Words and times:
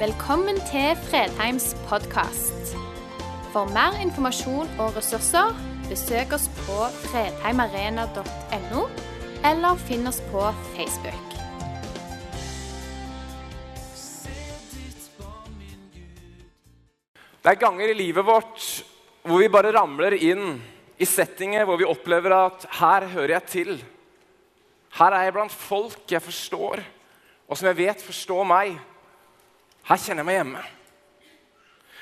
Velkommen 0.00 0.56
til 0.64 0.94
Fredheims 1.10 1.74
podkast. 1.84 2.70
For 3.52 3.68
mer 3.68 3.98
informasjon 4.00 4.70
og 4.80 4.94
ressurser, 4.96 5.52
besøk 5.90 6.32
oss 6.32 6.46
på 6.62 6.86
fredheimarena.no, 7.02 8.86
eller 9.44 9.82
finn 9.84 10.08
oss 10.08 10.22
på 10.30 10.46
Facebook. 10.72 11.36
Det 17.44 17.52
er 17.52 17.60
ganger 17.60 17.92
i 17.92 18.00
livet 18.00 18.24
vårt 18.24 18.64
hvor 19.28 19.44
vi 19.44 19.52
bare 19.52 19.76
ramler 19.76 20.16
inn 20.16 20.62
i 20.96 21.04
settinger 21.04 21.68
hvor 21.68 21.76
vi 21.76 21.92
opplever 21.92 22.38
at 22.38 22.64
her 22.80 23.12
hører 23.18 23.36
jeg 23.36 23.52
til. 23.52 23.76
Her 24.96 25.12
er 25.12 25.28
jeg 25.28 25.36
blant 25.36 25.60
folk 25.68 26.06
jeg 26.08 26.24
forstår, 26.24 26.88
og 27.44 27.52
som 27.52 27.68
jeg 27.68 27.84
vet 27.84 28.08
forstår 28.08 28.48
meg. 28.48 28.80
Her 29.90 29.98
kjenner 29.98 30.22
jeg 30.22 30.28
meg 30.28 30.38
hjemme. 30.38 30.62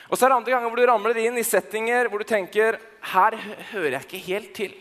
Og 0.08 0.16
så 0.16 0.24
er 0.24 0.32
det 0.32 0.36
andre 0.38 0.52
ganger 0.54 0.68
hvor 0.68 0.80
du 0.80 0.88
ramler 0.88 1.20
inn 1.22 1.40
i 1.40 1.44
settinger 1.46 2.08
hvor 2.08 2.20
du 2.20 2.28
tenker 2.28 2.76
her 3.12 3.36
hører 3.72 3.96
jeg 3.96 4.06
ikke 4.06 4.24
helt 4.26 4.50
til. 4.56 4.74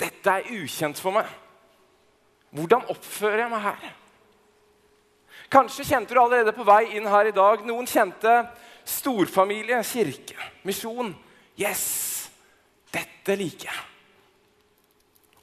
Dette 0.00 0.32
er 0.32 0.48
ukjent 0.54 0.98
for 0.98 1.14
meg. 1.14 1.28
Hvordan 2.54 2.86
oppfører 2.90 3.44
jeg 3.44 3.52
meg 3.52 3.62
her? 3.62 3.92
Kanskje 5.54 5.86
kjente 5.86 6.14
du 6.14 6.18
allerede 6.18 6.54
på 6.54 6.66
vei 6.66 6.96
inn 6.98 7.06
her 7.10 7.30
i 7.30 7.34
dag. 7.34 7.62
Noen 7.66 7.86
kjente 7.86 8.32
storfamilie, 8.90 9.78
kirke, 9.86 10.38
misjon. 10.66 11.12
Yes, 11.58 11.84
dette 12.94 13.36
liker 13.38 13.70
jeg. 13.70 13.82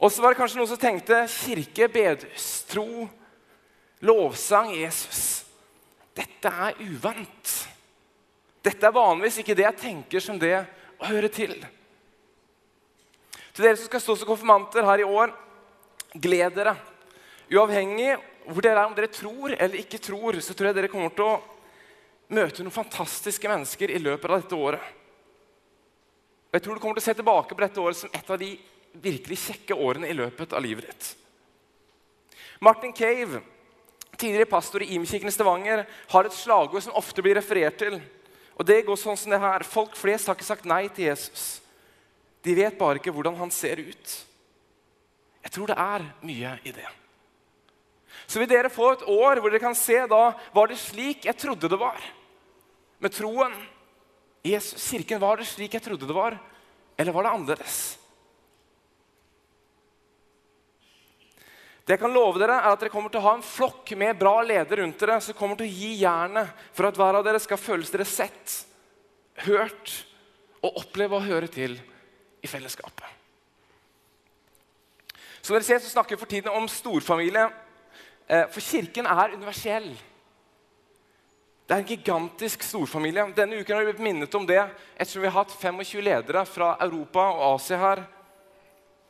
Og 0.01 0.11
så 0.11 0.23
var 0.23 0.33
det 0.33 0.39
kanskje 0.41 0.59
noen 0.59 0.71
som 0.71 0.81
tenkte 0.81 1.21
kirke, 1.31 1.87
bedus, 1.93 2.49
tro, 2.67 3.05
lovsang, 4.03 4.73
Jesus. 4.75 5.45
Dette 6.17 6.51
er 6.51 6.79
uvant. 6.83 7.53
Dette 8.61 8.87
er 8.87 8.95
vanligvis 8.95 9.39
ikke 9.41 9.55
det 9.57 9.65
jeg 9.65 9.79
tenker 9.81 10.23
som 10.23 10.39
det 10.39 10.55
å 11.01 11.09
høre 11.09 11.29
til. 11.33 11.55
Til 13.51 13.65
dere 13.65 13.77
som 13.79 13.87
skal 13.89 14.03
stå 14.03 14.17
som 14.19 14.29
konfirmanter 14.29 14.85
her 14.87 15.03
i 15.03 15.07
år, 15.07 15.33
gled 16.13 16.55
dere. 16.55 16.75
Uavhengig 17.51 18.13
hvor 18.47 18.63
dere 18.63 18.79
er, 18.79 18.89
om 18.89 18.95
dere 18.97 19.11
tror 19.11 19.53
eller 19.53 19.81
ikke 19.81 20.01
tror, 20.01 20.39
så 20.41 20.55
tror 20.55 20.71
jeg 20.71 20.79
dere 20.79 20.91
kommer 20.91 21.13
til 21.15 21.27
å 21.27 21.39
møte 22.31 22.63
noen 22.63 22.73
fantastiske 22.73 23.49
mennesker 23.51 23.91
i 23.91 24.01
løpet 24.01 24.29
av 24.29 24.41
dette 24.41 24.57
året. 24.57 24.83
Og 26.51 26.57
jeg 26.57 26.65
tror 26.65 26.75
du 26.75 26.83
kommer 26.83 26.99
til 26.99 27.03
å 27.03 27.09
se 27.09 27.17
tilbake 27.19 27.55
på 27.55 27.63
dette 27.63 27.83
året 27.83 27.99
som 27.99 28.11
et 28.11 28.31
av 28.31 28.39
de 28.39 28.51
virkelig 29.03 29.39
kjekke 29.45 29.77
årene 29.77 30.09
i 30.11 30.15
løpet 30.17 30.53
av 30.55 30.63
livet 30.63 30.89
ditt. 30.89 31.11
Martin 32.63 32.93
Cave, 32.95 33.41
tidligere 34.21 34.49
pastor 34.49 34.85
i 34.85 34.93
Imkirken 34.95 35.29
i 35.29 35.33
Stavanger, 35.33 35.83
har 36.13 36.27
et 36.27 36.37
slagord 36.37 36.85
som 36.85 36.95
ofte 36.99 37.23
blir 37.25 37.37
referert 37.39 37.79
til. 37.81 37.97
Og 38.55 38.67
det 38.67 38.83
går 38.85 38.99
sånn 38.99 39.17
som 39.17 39.33
det 39.33 39.41
her. 39.41 39.65
Folk 39.65 39.97
flest 39.97 40.29
har 40.29 40.37
ikke 40.37 40.47
sagt 40.47 40.67
nei 40.69 40.85
til 40.93 41.09
Jesus. 41.09 41.59
De 42.45 42.55
vet 42.57 42.77
bare 42.77 43.01
ikke 43.01 43.13
hvordan 43.13 43.37
han 43.39 43.53
ser 43.53 43.81
ut. 43.81 44.17
Jeg 45.41 45.53
tror 45.55 45.71
det 45.71 45.77
er 45.81 46.05
mye 46.25 46.55
i 46.67 46.73
det. 46.75 46.87
Så 48.29 48.39
vil 48.39 48.49
dere 48.49 48.71
få 48.71 48.91
et 48.93 49.05
år 49.09 49.41
hvor 49.41 49.51
dere 49.51 49.63
kan 49.63 49.77
se 49.77 49.97
da 50.09 50.23
var 50.53 50.69
det 50.69 50.79
slik 50.79 51.25
jeg 51.27 51.37
trodde 51.41 51.69
det 51.71 51.79
var. 51.79 51.97
Med 53.01 53.13
troen. 53.15 53.55
Jesus, 54.45 54.81
kirken, 54.89 55.21
var 55.21 55.37
det 55.37 55.49
slik 55.49 55.75
jeg 55.77 55.83
trodde 55.85 56.07
det 56.09 56.15
var, 56.17 56.33
eller 56.97 57.13
var 57.13 57.27
det 57.27 57.33
annerledes? 57.35 57.75
Det 61.91 61.97
jeg 61.97 62.05
kan 62.05 62.13
love 62.15 62.39
dere 62.39 62.55
er 62.55 62.71
at 62.71 62.79
dere 62.79 62.91
kommer 62.93 63.11
til 63.11 63.19
å 63.19 63.25
ha 63.25 63.31
en 63.35 63.41
flokk 63.43 63.89
med 63.99 64.15
bra 64.15 64.37
ledere 64.47 64.79
rundt 64.79 65.01
dere 65.01 65.17
som 65.19 65.35
kommer 65.35 65.57
til 65.59 65.67
å 65.67 65.73
gi 65.75 65.89
jernet 65.99 66.61
for 66.71 66.87
at 66.87 66.95
hver 66.95 67.17
av 67.19 67.25
dere 67.25 67.41
skal 67.43 67.59
føles 67.59 67.91
dere 67.91 68.05
sett, 68.07 68.53
hørt 69.43 69.91
og 70.63 70.77
oppleve 70.85 71.17
å 71.17 71.25
høre 71.25 71.49
til 71.51 71.75
i 72.39 72.47
fellesskapet. 72.47 73.03
Som 75.41 75.57
dere 75.57 75.67
ser, 75.67 75.81
så 75.83 75.91
snakker 75.91 76.15
vi 76.15 76.21
for 76.21 76.31
tiden 76.31 76.55
om 76.55 76.69
storfamilie. 76.71 77.43
Eh, 78.23 78.45
for 78.55 78.63
kirken 78.63 79.11
er 79.11 79.35
universell. 79.35 79.91
Det 81.67 81.75
er 81.75 81.83
en 81.83 81.91
gigantisk 81.91 82.63
storfamilie. 82.69 83.27
Denne 83.35 83.59
uken 83.59 83.75
har 83.75 83.83
vi 83.83 83.91
blitt 83.91 84.07
minnet 84.07 84.39
om 84.39 84.47
det 84.47 84.61
ettersom 84.63 85.27
vi 85.27 85.27
har 85.27 85.41
hatt 85.41 85.59
25 85.59 86.07
ledere 86.07 86.47
fra 86.47 86.71
Europa 86.87 87.27
og 87.35 87.45
Asia 87.57 87.83
her 87.83 88.05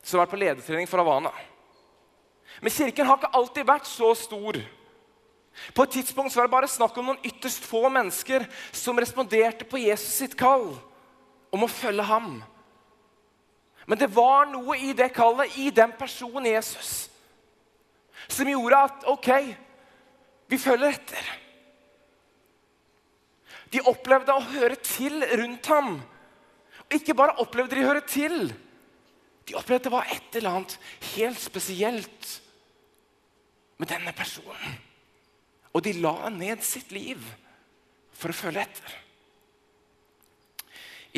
som 0.02 0.18
har 0.18 0.26
vært 0.26 0.34
på 0.34 0.44
ledertrening 0.48 0.90
for 0.90 1.06
Havana. 1.06 1.30
Men 2.60 2.74
kirken 2.74 3.08
har 3.08 3.20
ikke 3.20 3.34
alltid 3.38 3.68
vært 3.68 3.88
så 3.90 4.12
stor. 4.18 4.60
På 5.76 5.84
et 5.84 5.94
tidspunkt 5.98 6.36
var 6.36 6.48
det 6.48 6.54
bare 6.54 6.72
snakk 6.72 6.98
om 6.98 7.12
noen 7.12 7.28
ytterst 7.28 7.66
få 7.68 7.88
mennesker 7.92 8.46
som 8.76 9.00
responderte 9.00 9.68
på 9.68 9.82
Jesus 9.84 10.22
sitt 10.22 10.38
kall 10.40 10.72
om 11.52 11.66
å 11.66 11.72
følge 11.72 12.06
ham. 12.08 12.40
Men 13.86 14.00
det 14.00 14.12
var 14.14 14.48
noe 14.48 14.78
i 14.78 14.94
det 14.96 15.10
kallet, 15.16 15.58
i 15.58 15.70
den 15.74 15.92
personen 15.98 16.48
Jesus, 16.48 17.10
som 18.30 18.48
gjorde 18.48 18.84
at 18.88 19.08
OK, 19.12 19.30
vi 20.52 20.60
følger 20.62 20.94
etter. 20.96 21.32
De 23.72 23.82
opplevde 23.88 24.36
å 24.36 24.44
høre 24.52 24.76
til 24.84 25.24
rundt 25.40 25.68
ham. 25.72 25.96
Og 26.86 26.98
ikke 26.98 27.16
bare 27.16 27.40
opplevde 27.40 27.78
de 27.78 27.84
å 27.86 27.88
høre 27.88 28.04
til. 28.04 28.52
De 29.52 29.58
opplevde 29.60 29.82
at 29.82 29.88
det 29.90 29.92
var 29.92 30.08
et 30.08 30.36
eller 30.40 30.56
annet 30.56 30.78
helt 31.12 31.40
spesielt 31.44 32.28
med 33.82 33.90
denne 33.92 34.14
personen. 34.16 34.78
Og 35.76 35.84
de 35.84 35.92
la 36.00 36.30
ned 36.32 36.64
sitt 36.64 36.94
liv 36.96 37.20
for 38.16 38.32
å 38.32 38.38
følge 38.38 38.64
etter. 38.64 38.96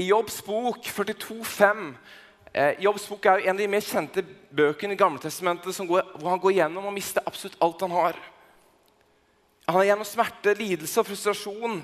I 0.02 0.08
Jobbs 0.08 0.40
bok 0.42 0.82
42,5 0.90 1.86
eh, 2.58 2.82
Jobbs 2.82 3.06
bok 3.12 3.30
er 3.30 3.46
en 3.46 3.54
av 3.54 3.62
de 3.62 3.70
mer 3.70 3.86
kjente 3.86 4.26
bøkene 4.50 4.98
i 4.98 4.98
Gammeltestamentet 4.98 5.84
hvor 5.86 6.30
han 6.32 6.42
går 6.42 6.58
gjennom 6.58 6.90
og 6.90 6.96
mister 6.96 7.22
absolutt 7.30 7.60
alt 7.62 7.86
han 7.86 7.94
har. 7.94 8.18
Han 9.70 9.78
er 9.84 9.92
gjennom 9.92 10.10
smerte, 10.10 10.58
lidelse 10.58 11.04
og 11.04 11.12
frustrasjon. 11.12 11.84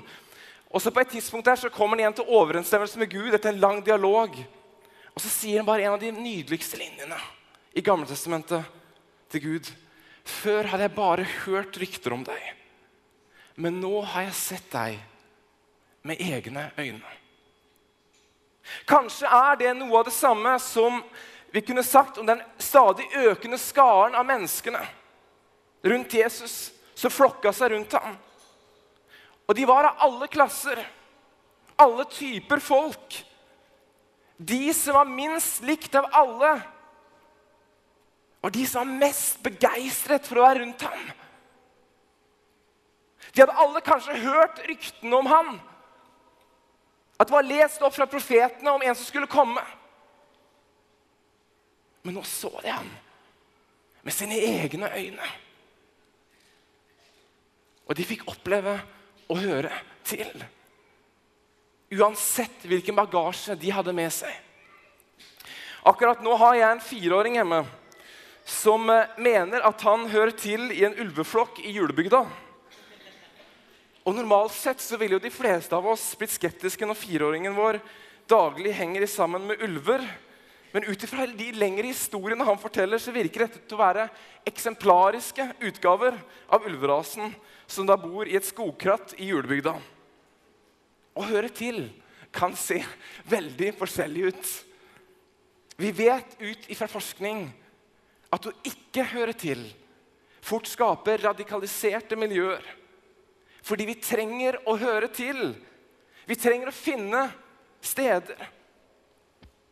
Og 0.70 0.82
så 0.82 0.90
På 0.90 1.00
et 1.04 1.14
tidspunkt 1.14 1.46
der 1.46 1.62
så 1.62 1.70
kommer 1.70 1.94
han 1.94 2.02
igjen 2.02 2.18
til 2.18 2.34
overensstemmelse 2.40 2.98
med 2.98 3.14
Gud 3.14 3.34
etter 3.34 3.54
en 3.54 3.62
lang 3.62 3.86
dialog. 3.86 4.34
Og 5.14 5.22
så 5.22 5.30
sier 5.32 5.60
han 5.60 5.68
bare 5.68 5.86
en 5.86 5.96
av 5.96 6.02
de 6.02 6.12
nydeligste 6.14 6.78
linjene 6.80 7.18
i 7.76 7.84
Gamletestamentet 7.84 8.66
til 9.30 9.44
Gud. 9.44 9.70
Før 10.24 10.68
hadde 10.70 10.86
jeg 10.86 10.96
bare 10.96 11.28
hørt 11.44 11.78
rykter 11.80 12.14
om 12.14 12.22
deg, 12.26 12.40
men 13.60 13.80
nå 13.82 14.02
har 14.12 14.28
jeg 14.28 14.38
sett 14.38 14.68
deg 14.72 15.00
med 16.06 16.20
egne 16.22 16.70
øyne. 16.78 17.16
Kanskje 18.86 19.26
er 19.26 19.58
det 19.58 19.72
noe 19.76 19.98
av 19.98 20.06
det 20.06 20.14
samme 20.14 20.54
som 20.62 21.00
vi 21.50 21.62
kunne 21.64 21.82
sagt 21.82 22.20
om 22.20 22.28
den 22.28 22.42
stadig 22.62 23.08
økende 23.18 23.58
skaren 23.58 24.14
av 24.14 24.26
menneskene 24.28 24.82
rundt 25.82 26.14
Jesus 26.14 26.70
som 26.94 27.10
flokka 27.10 27.52
seg 27.56 27.72
rundt 27.72 27.96
ham. 27.98 28.14
Og 29.48 29.56
de 29.56 29.66
var 29.66 29.88
av 29.88 30.04
alle 30.06 30.28
klasser, 30.30 30.78
alle 31.80 32.04
typer 32.12 32.62
folk. 32.62 33.16
De 34.40 34.74
som 34.74 34.94
var 34.96 35.04
minst 35.04 35.60
likt 35.62 35.94
av 35.94 36.06
alle, 36.16 36.54
var 38.40 38.50
de 38.50 38.62
som 38.66 38.86
var 38.86 39.00
mest 39.02 39.42
begeistret 39.44 40.24
for 40.24 40.40
å 40.40 40.46
være 40.46 40.62
rundt 40.62 40.84
ham. 40.86 41.02
De 43.34 43.42
hadde 43.42 43.56
alle 43.60 43.82
kanskje 43.84 44.16
hørt 44.22 44.62
ryktene 44.64 45.18
om 45.18 45.28
ham. 45.28 45.50
At 47.20 47.28
det 47.28 47.36
var 47.36 47.44
lest 47.44 47.84
opp 47.84 47.92
fra 47.92 48.08
profetene 48.08 48.72
om 48.72 48.82
en 48.82 48.96
som 48.96 49.04
skulle 49.04 49.28
komme. 49.28 49.60
Men 52.00 52.16
nå 52.16 52.24
så 52.24 52.54
de 52.64 52.72
ham 52.72 52.88
med 54.00 54.16
sine 54.16 54.38
egne 54.40 54.88
øyne. 54.88 55.28
Og 57.84 57.98
de 57.98 58.08
fikk 58.08 58.24
oppleve 58.32 58.78
å 59.28 59.36
høre 59.36 59.74
til. 60.08 60.32
Uansett 61.90 62.64
hvilken 62.70 62.94
bagasje 62.94 63.56
de 63.58 63.70
hadde 63.74 63.92
med 63.96 64.12
seg. 64.14 64.30
Akkurat 65.82 66.20
nå 66.22 66.36
har 66.38 66.54
jeg 66.54 66.70
en 66.70 66.82
fireåring 66.84 67.38
hjemme 67.40 67.64
som 68.46 68.84
eh, 68.92 69.10
mener 69.18 69.64
at 69.66 69.82
han 69.82 70.06
hører 70.12 70.30
til 70.38 70.68
i 70.70 70.84
en 70.86 70.94
ulveflokk 71.02 71.58
i 71.64 71.74
julebygda. 71.74 72.22
Og 74.06 74.16
Normalt 74.16 74.54
sett 74.54 74.80
så 74.82 74.98
ville 75.00 75.18
jo 75.18 75.24
de 75.24 75.34
fleste 75.34 75.74
av 75.76 75.90
oss 75.90 76.12
blitt 76.18 76.36
skeptiske 76.36 76.86
når 76.86 76.98
fireåringen 76.98 77.58
vår 77.58 77.80
daglig 78.30 78.72
henger 78.78 79.06
sammen 79.10 79.50
med 79.50 79.62
ulver. 79.66 80.06
Men 80.70 80.86
ut 80.86 81.02
ifra 81.02 81.26
de 81.26 81.52
lengre 81.58 81.90
historiene 81.90 82.46
han 82.46 82.58
forteller, 82.62 83.02
så 83.02 83.10
virker 83.10 83.48
dette 83.48 83.64
til 83.66 83.74
å 83.74 83.82
være 83.82 84.10
eksemplariske 84.46 85.48
utgaver 85.66 86.14
av 86.46 86.70
ulverasen 86.70 87.34
som 87.66 87.88
da 87.88 87.98
bor 87.98 88.30
i 88.30 88.38
et 88.38 88.46
skogkratt 88.46 89.18
i 89.18 89.32
julebygda. 89.32 89.74
Å 91.20 91.26
høre 91.28 91.50
til 91.52 91.84
kan 92.32 92.54
se 92.56 92.78
veldig 93.28 93.74
forskjellig 93.76 94.26
ut. 94.30 94.50
Vi 95.80 95.90
vet 95.96 96.36
ut 96.40 96.68
ifra 96.72 96.88
forskning 96.88 97.44
at 98.32 98.46
å 98.46 98.54
ikke 98.64 99.04
høre 99.12 99.34
til 99.36 99.64
fort 100.40 100.68
skaper 100.70 101.26
radikaliserte 101.28 102.16
miljøer. 102.16 102.62
fordi 103.62 103.84
vi 103.84 103.94
trenger 104.00 104.56
å 104.66 104.72
høre 104.80 105.08
til. 105.12 105.52
Vi 106.26 106.34
trenger 106.34 106.70
å 106.70 106.74
finne 106.74 107.26
steder 107.84 108.48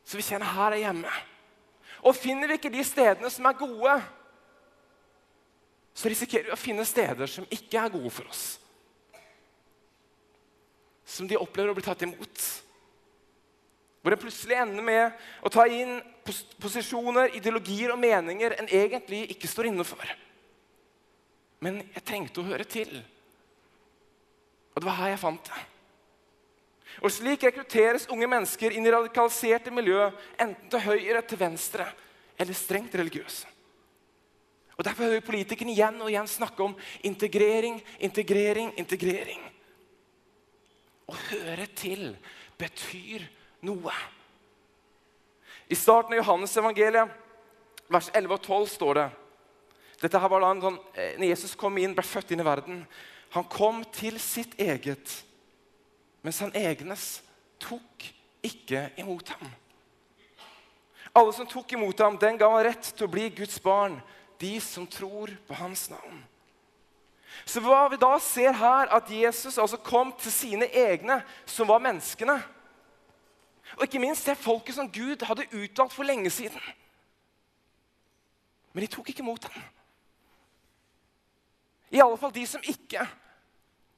så 0.09 0.17
vi 0.17 0.25
kjenner 0.25 0.49
her 0.57 0.73
er 0.73 0.87
hjemme. 0.87 1.11
Og 2.09 2.17
finner 2.17 2.49
vi 2.49 2.57
ikke 2.57 2.73
de 2.73 2.85
stedene 2.87 3.29
som 3.33 3.45
er 3.49 3.59
gode, 3.59 3.97
så 5.93 6.09
risikerer 6.09 6.49
vi 6.49 6.55
å 6.55 6.61
finne 6.61 6.87
steder 6.89 7.29
som 7.29 7.49
ikke 7.53 7.83
er 7.83 7.93
gode 7.93 8.13
for 8.15 8.31
oss. 8.31 8.45
Som 11.09 11.29
de 11.29 11.39
opplever 11.41 11.73
å 11.73 11.77
bli 11.77 11.87
tatt 11.87 12.05
imot. 12.05 12.43
Hvor 14.03 14.15
en 14.15 14.21
plutselig 14.21 14.59
ender 14.61 14.85
med 14.85 15.25
å 15.43 15.51
ta 15.53 15.65
inn 15.69 15.99
pos 16.25 16.43
posisjoner, 16.61 17.33
ideologier 17.39 17.95
og 17.95 18.01
meninger 18.03 18.55
en 18.59 18.69
egentlig 18.69 19.25
ikke 19.33 19.49
står 19.51 19.71
inne 19.71 19.87
for. 19.89 20.05
Men 21.65 21.81
jeg 21.95 22.05
trengte 22.07 22.43
å 22.43 22.47
høre 22.47 22.67
til. 22.69 22.93
Og 24.75 24.83
det 24.83 24.87
var 24.87 25.01
her 25.01 25.15
jeg 25.15 25.23
fant 25.25 25.51
det. 25.51 25.65
Og 27.03 27.13
Slik 27.15 27.45
rekrutteres 27.47 28.09
unge 28.11 28.27
mennesker 28.31 28.75
inn 28.75 28.87
i 28.87 28.93
radikaliserte 28.93 29.73
miljø, 29.75 30.09
enten 30.39 30.71
til 30.71 30.83
høyre, 30.83 31.23
til 31.23 31.41
venstre 31.41 31.87
eller 32.39 32.55
strengt 32.55 32.95
religiøse. 32.95 33.47
Og 34.79 34.87
Derfor 34.87 35.09
hører 35.11 35.25
politikerne 35.27 35.75
igjen 35.75 35.97
og 35.99 36.11
igjen 36.11 36.31
snakke 36.31 36.63
om 36.63 36.77
integrering, 37.07 37.81
integrering, 37.99 38.71
integrering. 38.79 39.43
Å 41.09 41.17
høre 41.31 41.67
til 41.79 42.11
betyr 42.61 43.25
noe. 43.65 43.95
I 45.69 45.77
starten 45.77 46.15
av 46.15 46.23
Johannes-evangeliet, 46.23 47.17
vers 47.89 48.11
11 48.13 48.37
og 48.37 48.45
12, 48.45 48.69
står 48.77 49.01
det 49.01 49.09
dette 49.99 50.19
her 50.23 50.31
var 50.31 50.45
da 50.45 50.51
en 50.55 50.77
eh, 50.95 51.17
når 51.19 51.33
Jesus 51.33 51.57
kom 51.59 51.79
inn, 51.81 51.95
ble 51.97 52.05
født 52.07 52.31
inn 52.31 52.43
i 52.43 52.47
verden. 52.47 52.85
Han 53.35 53.47
kom 53.51 53.83
til 53.95 54.21
sitt 54.23 54.55
eget 54.61 55.25
mens 56.23 56.41
han 56.43 56.55
egnes 56.57 57.21
tok 57.63 58.05
ikke 58.45 58.89
imot 59.01 59.31
ham. 59.33 59.51
Alle 61.17 61.33
som 61.35 61.47
tok 61.49 61.73
imot 61.73 62.01
ham, 62.03 62.19
den 62.21 62.39
ga 62.39 62.51
han 62.53 62.65
rett 62.67 62.91
til 62.91 63.07
å 63.07 63.11
bli 63.11 63.29
Guds 63.35 63.59
barn, 63.63 63.97
de 64.39 64.59
som 64.63 64.87
tror 64.87 65.33
på 65.49 65.57
hans 65.59 65.87
navn. 65.91 66.19
Så 67.49 67.61
hva 67.65 67.87
vi 67.93 67.99
da 68.01 68.15
ser 68.23 68.53
her, 68.57 68.91
at 68.95 69.11
Jesus 69.13 69.59
altså 69.59 69.79
kom 69.81 70.13
til 70.21 70.33
sine 70.33 70.69
egne, 70.69 71.21
som 71.47 71.69
var 71.69 71.83
menneskene. 71.85 72.37
Og 73.77 73.85
ikke 73.85 74.01
minst 74.03 74.27
det 74.27 74.39
folket 74.41 74.77
som 74.79 74.91
Gud 74.93 75.25
hadde 75.29 75.49
utvalgt 75.53 75.95
for 75.95 76.09
lenge 76.09 76.31
siden. 76.33 76.63
Men 78.73 78.85
de 78.85 78.93
tok 78.93 79.11
ikke 79.11 79.25
imot 79.25 79.49
ham. 79.49 79.63
I 81.91 82.01
alle 82.05 82.19
fall 82.21 82.33
de 82.35 82.45
som 82.47 82.65
ikke. 82.65 83.05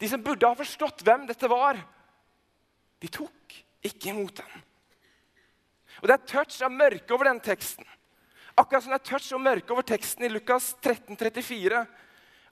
De 0.00 0.08
som 0.08 0.22
burde 0.22 0.46
ha 0.46 0.56
forstått 0.56 1.02
hvem 1.04 1.26
dette 1.28 1.48
var. 1.50 1.78
De 3.02 3.08
tok 3.12 3.56
ikke 3.84 4.12
imot 4.12 4.42
ham. 4.42 4.66
Og 6.00 6.08
Det 6.08 6.14
er 6.14 6.28
touch 6.28 6.60
av 6.64 6.72
mørke 6.72 7.12
over 7.14 7.28
den 7.28 7.40
teksten. 7.44 7.84
Akkurat 8.56 8.84
som 8.84 8.94
det 8.94 9.00
er 9.00 9.10
touch 9.10 9.32
av 9.36 9.42
mørke 9.42 9.74
over 9.74 9.84
teksten 9.86 10.24
i 10.24 10.32
Lukas 10.32 10.72
13, 10.80 11.16
34. 11.16 11.82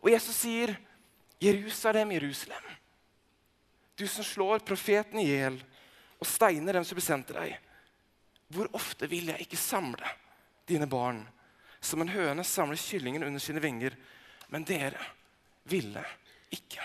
Og 0.02 0.10
Jesus 0.10 0.36
sier, 0.36 0.76
'Jerusalem, 1.40 2.12
Jerusalem, 2.12 2.64
du 3.96 4.06
som 4.06 4.24
slår 4.24 4.58
profeten 4.58 5.18
i 5.18 5.26
hjel 5.26 5.58
og 6.18 6.26
steiner 6.26 6.72
dem 6.72 6.84
som 6.84 6.98
besendte 6.98 7.34
deg.' 7.34 7.58
Hvor 8.48 8.68
ofte 8.72 9.06
vil 9.06 9.28
jeg 9.28 9.44
ikke 9.44 9.60
samle 9.60 10.08
dine 10.66 10.86
barn 10.88 11.20
som 11.80 12.00
en 12.00 12.08
høne 12.08 12.44
samler 12.44 12.80
kyllingen 12.80 13.22
under 13.22 13.40
sine 13.40 13.60
vinger, 13.60 13.92
men 14.48 14.64
dere 14.64 14.98
ville 15.68 16.04
ikke. 16.50 16.80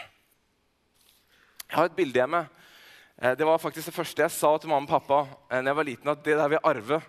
Jeg 1.69 1.77
har 1.77 1.88
et 1.88 1.95
bilde 1.95 2.19
hjemme 2.19 2.44
Eh, 3.24 3.38
det 3.38 3.45
var 3.45 3.57
faktisk 3.57 3.88
det 3.88 3.95
første 3.95 4.24
jeg 4.25 4.33
sa 4.33 4.50
til 4.57 4.71
mamma 4.71 4.88
og 4.88 4.89
pappa 4.89 5.19
da 5.24 5.59
eh, 5.59 5.68
jeg 5.68 5.77
var 5.77 5.88
liten, 5.88 6.09
at 6.12 6.24
det 6.25 6.38
der 6.38 6.50
vil 6.51 6.66
arve. 6.66 7.00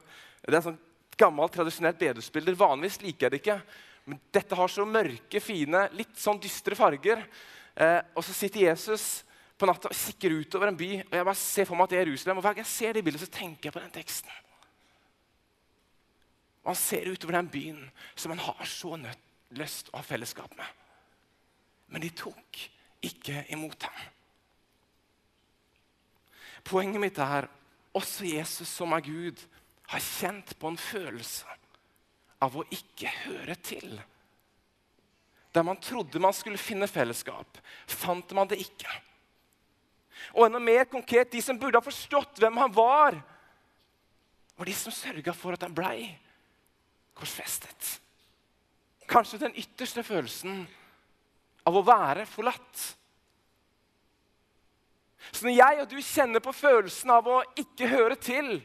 Det 0.44 0.58
er 0.58 0.66
sånn 0.66 0.80
gammelt, 1.18 1.54
tradisjonelt 1.54 1.98
bedehusbilde. 1.98 2.56
Vanligvis 2.58 3.00
liker 3.02 3.26
jeg 3.26 3.32
det 3.32 3.40
ikke. 3.40 3.58
Men 4.04 4.20
dette 4.34 4.56
har 4.58 4.68
så 4.68 4.84
mørke, 4.84 5.40
fine, 5.40 5.86
litt 5.96 6.18
sånn 6.20 6.40
dystre 6.42 6.76
farger. 6.76 7.22
Eh, 7.74 8.00
og 8.12 8.24
så 8.24 8.36
sitter 8.36 8.66
Jesus 8.66 9.24
på 9.56 9.68
natta 9.68 9.88
og 9.88 9.96
kikker 9.96 10.34
utover 10.42 10.70
en 10.70 10.78
by. 10.78 10.90
og 11.06 11.14
jeg 11.16 11.28
bare 11.30 11.40
ser 11.40 11.68
for 11.68 11.78
meg 11.78 11.88
at 11.88 11.94
det 11.94 12.00
er 12.00 12.08
Jerusalem. 12.08 12.40
Og 12.40 12.44
hver 12.44 12.56
gang 12.56 12.66
jeg 12.66 12.74
ser 12.74 12.92
det 12.96 13.04
bildet, 13.06 13.24
så 13.24 13.32
tenker 13.32 13.68
jeg 13.68 13.76
på 13.76 13.82
den 13.82 13.94
teksten. 13.94 14.40
Og 16.64 16.72
han 16.72 16.80
ser 16.80 17.10
utover 17.12 17.38
den 17.38 17.50
byen 17.52 17.82
som 18.16 18.32
han 18.32 18.44
har 18.44 18.68
så 18.68 18.96
nødt, 18.96 19.20
lyst 19.54 19.90
å 19.92 20.00
ha 20.00 20.04
fellesskap 20.04 20.52
med. 20.58 20.66
Men 21.92 22.02
de 22.02 22.10
tok 22.16 22.60
ikke 23.04 23.44
imot 23.54 23.84
ham. 23.86 24.06
Poenget 26.64 27.00
mitt 27.00 27.20
er 27.20 27.46
også 27.94 28.24
Jesus, 28.24 28.68
som 28.68 28.94
er 28.96 29.04
Gud, 29.04 29.42
har 29.92 30.00
kjent 30.00 30.54
på 30.58 30.72
en 30.72 30.80
følelse 30.80 31.60
av 32.42 32.56
å 32.58 32.66
ikke 32.74 33.10
høre 33.24 33.56
til. 33.62 33.94
Der 35.54 35.66
man 35.66 35.78
trodde 35.82 36.22
man 36.22 36.34
skulle 36.34 36.58
finne 36.58 36.88
fellesskap, 36.90 37.60
fant 37.86 38.32
man 38.34 38.50
det 38.50 38.58
ikke. 38.64 38.90
Og 40.34 40.46
enda 40.46 40.58
mer 40.62 40.88
konkret, 40.90 41.30
de 41.32 41.42
som 41.42 41.58
burde 41.58 41.78
ha 41.78 41.84
forstått 41.84 42.40
hvem 42.42 42.58
han 42.58 42.74
var, 42.74 43.20
var 44.54 44.70
de 44.70 44.74
som 44.76 44.94
sørga 44.94 45.34
for 45.36 45.54
at 45.54 45.62
han 45.66 45.74
blei 45.74 46.08
korsfestet. 47.14 47.98
Kanskje 49.10 49.42
den 49.44 49.56
ytterste 49.60 50.02
følelsen 50.06 50.64
av 51.66 51.76
å 51.76 51.84
være 51.86 52.26
forlatt. 52.28 52.84
Så 55.30 55.46
når 55.46 55.56
jeg 55.56 55.82
og 55.82 55.90
du 55.90 55.98
kjenner 56.04 56.42
på 56.44 56.54
følelsen 56.54 57.12
av 57.14 57.28
å 57.30 57.42
ikke 57.58 57.88
høre 57.90 58.16
til, 58.20 58.56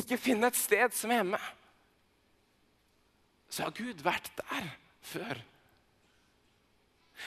ikke 0.00 0.20
finne 0.20 0.50
et 0.50 0.58
sted 0.58 0.94
som 0.96 1.12
er 1.12 1.22
hjemme, 1.22 1.40
så 3.48 3.64
har 3.66 3.76
Gud 3.76 4.02
vært 4.04 4.30
der 4.38 4.66
før. 5.08 5.40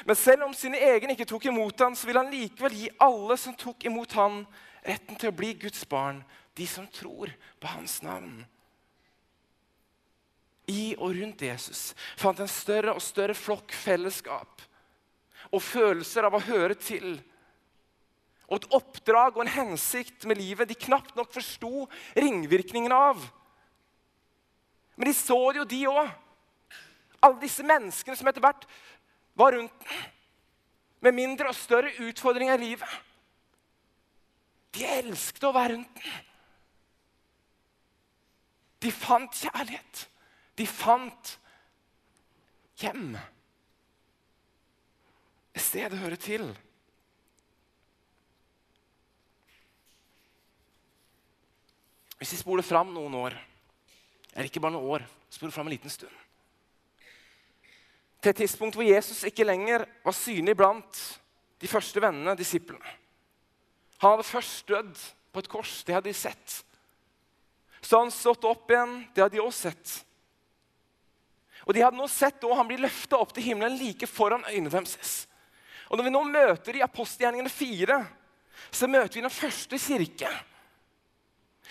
Men 0.06 0.16
selv 0.16 0.46
om 0.46 0.54
sine 0.56 0.80
egne 0.80 1.16
ikke 1.16 1.28
tok 1.28 1.50
imot 1.50 1.82
ham, 1.84 1.96
så 1.98 2.08
vil 2.08 2.20
han 2.22 2.32
likevel 2.32 2.78
gi 2.78 2.92
alle 3.02 3.38
som 3.40 3.58
tok 3.58 3.86
imot 3.90 4.14
ham, 4.16 4.44
retten 4.86 5.18
til 5.20 5.30
å 5.30 5.36
bli 5.36 5.52
Guds 5.62 5.84
barn, 5.90 6.22
de 6.58 6.68
som 6.68 6.88
tror 6.90 7.32
på 7.62 7.74
hans 7.74 8.00
navn. 8.06 8.42
I 10.72 10.94
og 10.98 11.18
rundt 11.18 11.42
Jesus 11.44 11.92
fant 12.20 12.40
en 12.40 12.50
større 12.50 12.94
og 12.96 13.04
større 13.04 13.36
flokk 13.36 13.74
fellesskap 13.76 14.62
og 15.52 15.64
følelser 15.64 16.28
av 16.28 16.38
å 16.38 16.44
høre 16.46 16.78
til. 16.80 17.18
Og 18.52 18.58
et 18.60 18.74
oppdrag 18.76 19.38
og 19.38 19.46
en 19.46 19.54
hensikt 19.54 20.26
med 20.28 20.42
livet 20.42 20.68
de 20.68 20.76
knapt 20.76 21.16
nok 21.16 21.32
forsto 21.32 21.86
ringvirkningen 22.20 22.92
av. 22.92 23.22
Men 25.00 25.08
de 25.08 25.14
så 25.16 25.40
det 25.52 25.62
jo, 25.62 25.70
de 25.72 25.80
òg. 25.88 26.10
Alle 27.22 27.40
disse 27.40 27.64
menneskene 27.64 28.18
som 28.20 28.28
etter 28.28 28.44
hvert 28.44 28.68
var 29.40 29.56
rundt 29.56 29.86
den. 29.86 30.10
Med 31.02 31.16
mindre 31.18 31.50
og 31.50 31.58
større 31.58 31.94
utfordringer 32.04 32.60
i 32.60 32.66
livet. 32.74 33.00
De 34.76 34.84
elsket 35.00 35.48
å 35.48 35.54
være 35.56 35.78
rundt 35.78 36.02
den. 36.04 36.20
De 38.82 38.92
fant 38.92 39.38
kjærlighet. 39.38 40.08
De 40.58 40.68
fant 40.68 41.38
hjem 42.82 43.16
et 45.52 45.64
sted 45.64 45.94
å 45.94 46.02
høre 46.02 46.18
til. 46.20 46.46
Hvis 52.22 52.36
vi 52.36 52.38
spoler 52.44 52.62
fram 52.62 52.92
noen 52.94 53.16
år, 53.18 53.34
eller 54.36 54.46
ikke 54.46 54.62
bare 54.62 54.76
noen 54.76 54.92
år, 54.94 55.06
spoler 55.34 55.54
fram 55.56 55.66
en 55.66 55.74
liten 55.74 55.90
stund 55.90 56.14
Til 58.22 58.30
et 58.30 58.38
tidspunkt 58.44 58.78
hvor 58.78 58.86
Jesus 58.86 59.24
ikke 59.26 59.48
lenger 59.48 59.88
var 60.04 60.14
synlig 60.14 60.54
blant 60.60 61.00
de 61.62 61.70
første 61.70 62.02
vennene, 62.04 62.36
disiplene. 62.38 62.94
Han 64.04 64.14
hadde 64.14 64.28
først 64.28 64.70
dødd 64.70 65.02
på 65.34 65.42
et 65.42 65.50
kors. 65.50 65.74
Det 65.86 65.96
hadde 65.96 66.10
de 66.10 66.14
sett. 66.14 66.60
Så 67.82 67.98
han 67.98 68.14
stått 68.14 68.46
opp 68.46 68.70
igjen. 68.70 69.00
Det 69.14 69.24
hadde 69.24 69.40
de 69.40 69.42
også 69.42 69.72
sett. 69.72 69.96
Og 71.66 71.74
de 71.74 71.82
hadde 71.82 71.98
nå 71.98 72.08
sett 72.10 72.46
han 72.46 72.70
blir 72.70 72.82
løfta 72.82 73.18
opp 73.22 73.34
til 73.34 73.46
himmelen 73.50 73.78
like 73.78 74.10
foran 74.10 74.46
øynene 74.50 74.74
deres. 74.74 75.26
Og 75.90 75.98
Når 75.98 76.06
vi 76.08 76.14
nå 76.14 76.24
møter 76.30 76.78
i 76.78 76.86
apostelgjerningene 76.86 77.50
4, 77.50 78.00
så 78.72 78.88
møter 78.88 79.18
vi 79.18 79.26
den 79.26 79.34
første 79.34 79.82
kirke. 79.82 80.30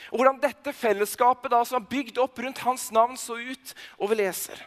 Og 0.08 0.20
Hvordan 0.20 0.40
dette 0.40 0.72
fellesskapet 0.74 1.52
da, 1.52 1.60
som 1.66 1.80
er 1.80 1.90
bygd 1.90 2.18
opp 2.22 2.40
rundt 2.40 2.62
hans 2.64 2.88
navn, 2.94 3.18
så 3.20 3.36
ut. 3.36 3.74
Og 4.00 4.10
vi 4.12 4.20
leser. 4.22 4.62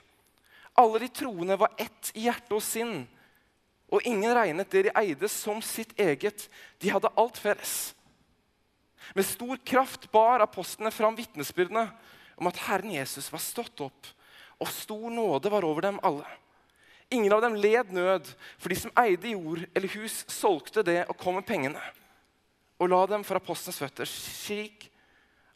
Alle 0.80 1.04
de 1.04 1.10
troende 1.14 1.58
var 1.60 1.74
ett 1.82 2.14
i 2.14 2.28
hjerte 2.28 2.56
og 2.56 2.64
sinn. 2.66 3.04
Og 3.94 4.06
ingen 4.10 4.34
regnet 4.34 4.72
det 4.74 4.88
de 4.88 4.96
eide, 5.04 5.30
som 5.30 5.62
sitt 5.66 5.94
eget. 6.00 6.48
De 6.82 6.94
hadde 6.94 7.12
alt 7.20 7.40
felles. 7.42 7.94
Med 9.14 9.28
stor 9.28 9.60
kraft 9.68 10.08
bar 10.14 10.42
apostlene 10.46 10.94
fram 10.94 11.18
vitnesbyrdene 11.18 11.90
om 12.40 12.50
at 12.50 12.62
Herren 12.66 12.94
Jesus 12.96 13.28
var 13.34 13.42
stått 13.44 13.84
opp, 13.84 14.08
og 14.58 14.72
stor 14.72 15.12
nåde 15.12 15.52
var 15.52 15.68
over 15.68 15.86
dem 15.86 16.00
alle. 16.08 16.26
Ingen 17.14 17.36
av 17.36 17.44
dem 17.44 17.58
led 17.60 17.92
nød, 17.94 18.32
for 18.58 18.72
de 18.72 18.80
som 18.80 18.96
eide 19.04 19.36
jord 19.36 19.68
eller 19.76 19.92
hus, 20.00 20.24
solgte 20.32 20.86
det 20.88 21.04
og 21.04 21.20
kom 21.20 21.38
med 21.38 21.46
pengene 21.46 21.84
og 22.84 22.92
la 22.92 23.04
dem 23.08 23.24
for 23.26 23.40
apostlenes 23.40 23.80
føtter, 23.80 24.10
slik 24.10 24.90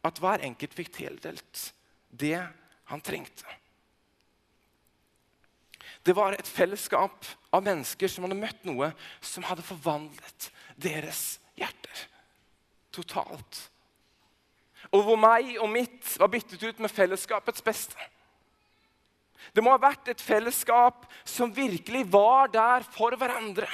at 0.07 0.19
hver 0.21 0.43
enkelt 0.47 0.75
fikk 0.77 0.93
tildelt 0.95 1.63
det 2.09 2.39
han 2.87 3.03
trengte. 3.03 3.47
Det 6.07 6.15
var 6.15 6.35
et 6.37 6.47
fellesskap 6.47 7.25
av 7.51 7.65
mennesker 7.65 8.11
som 8.11 8.23
hadde 8.23 8.39
møtt 8.39 8.67
noe 8.67 8.93
som 9.19 9.45
hadde 9.47 9.65
forvandlet 9.65 10.51
deres 10.79 11.39
hjerter 11.59 12.05
totalt. 12.97 13.63
Og 14.93 15.03
hvor 15.03 15.19
meg 15.19 15.57
og 15.59 15.69
mitt 15.71 16.13
var 16.19 16.31
byttet 16.31 16.63
ut 16.63 16.79
med 16.79 16.93
fellesskapets 16.93 17.63
beste. 17.65 17.99
Det 19.53 19.63
må 19.63 19.73
ha 19.73 19.81
vært 19.81 20.09
et 20.11 20.23
fellesskap 20.23 21.05
som 21.27 21.53
virkelig 21.55 22.05
var 22.11 22.51
der 22.53 22.85
for 22.95 23.15
hverandre. 23.19 23.67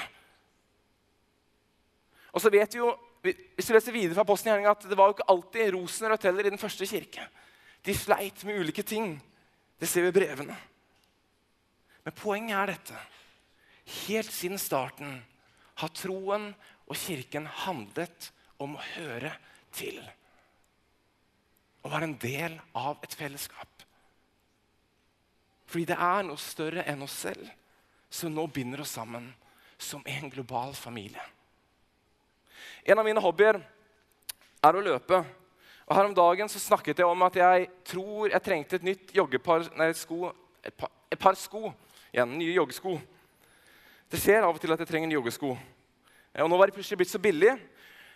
Og 2.34 2.42
så 2.42 2.50
vet 2.54 2.74
vi 2.74 2.82
jo, 2.82 2.94
Hvis 3.24 3.70
du 3.70 3.74
leser 3.74 3.96
videre 3.96 4.18
fra 4.18 4.26
Posten, 4.28 4.52
i 4.60 4.68
at 4.68 4.84
det 4.84 4.98
var 5.00 5.10
jo 5.10 5.16
ikke 5.16 5.30
alltid 5.32 5.74
rosenrødt 5.78 6.28
heller 6.28 6.48
i 6.48 6.52
den 6.52 6.60
første 6.60 6.88
kirke. 6.88 7.24
De 7.84 7.96
sleit 7.96 8.44
med 8.44 8.60
ulike 8.60 8.84
ting. 8.84 9.16
Det 9.80 9.88
ser 9.88 10.06
vi 10.06 10.12
i 10.12 10.16
brevene. 10.16 10.56
Men 12.04 12.16
poenget 12.20 12.58
er 12.58 12.74
dette. 12.74 13.00
Helt 14.08 14.32
siden 14.32 14.60
starten 14.60 15.22
har 15.80 15.92
troen 15.96 16.52
og 16.84 17.00
kirken 17.00 17.48
handlet 17.64 18.30
om 18.62 18.76
å 18.76 18.86
høre 18.94 19.32
til. 19.76 20.00
Å 21.84 21.92
være 21.92 22.10
en 22.12 22.18
del 22.20 22.58
av 22.80 23.00
et 23.04 23.16
fellesskap. 23.16 23.88
Fordi 25.68 25.88
det 25.90 25.98
er 25.98 26.28
noe 26.28 26.40
større 26.40 26.84
enn 26.92 27.04
oss 27.04 27.16
selv 27.24 27.48
som 28.14 28.36
nå 28.36 28.46
binder 28.54 28.84
oss 28.84 28.94
sammen 29.00 29.32
som 29.82 30.04
en 30.06 30.30
global 30.32 30.76
familie. 30.78 31.24
En 32.86 33.00
av 33.00 33.06
mine 33.08 33.22
hobbyer 33.24 33.60
er 34.64 34.78
å 34.78 34.84
løpe. 34.84 35.22
Og 35.84 35.96
Her 35.96 36.08
om 36.10 36.16
dagen 36.16 36.50
så 36.52 36.62
snakket 36.62 37.04
jeg 37.04 37.08
om 37.08 37.26
at 37.28 37.38
jeg 37.38 37.68
tror 37.86 38.32
jeg 38.32 38.46
trengte 38.46 38.80
et 38.80 38.88
nytt 38.88 39.14
joggepar, 39.16 39.68
nei, 39.78 39.92
sko, 39.98 40.32
et, 40.64 40.74
par, 40.78 40.92
et 41.12 41.20
par 41.20 41.38
sko. 41.40 41.74
Igjen, 42.14 42.38
nye 42.40 42.56
joggesko. 42.56 42.96
Det 44.10 44.22
skjer 44.22 44.46
av 44.46 44.54
og 44.54 44.62
til 44.62 44.74
at 44.74 44.82
jeg 44.84 44.90
trenger 44.90 45.10
nye 45.10 45.20
joggesko. 45.20 45.54
Og 46.34 46.50
Nå 46.50 46.58
var 46.58 46.70
de 46.70 46.76
plutselig 46.78 47.04
blitt 47.04 47.14
så 47.14 47.22
billige 47.22 47.58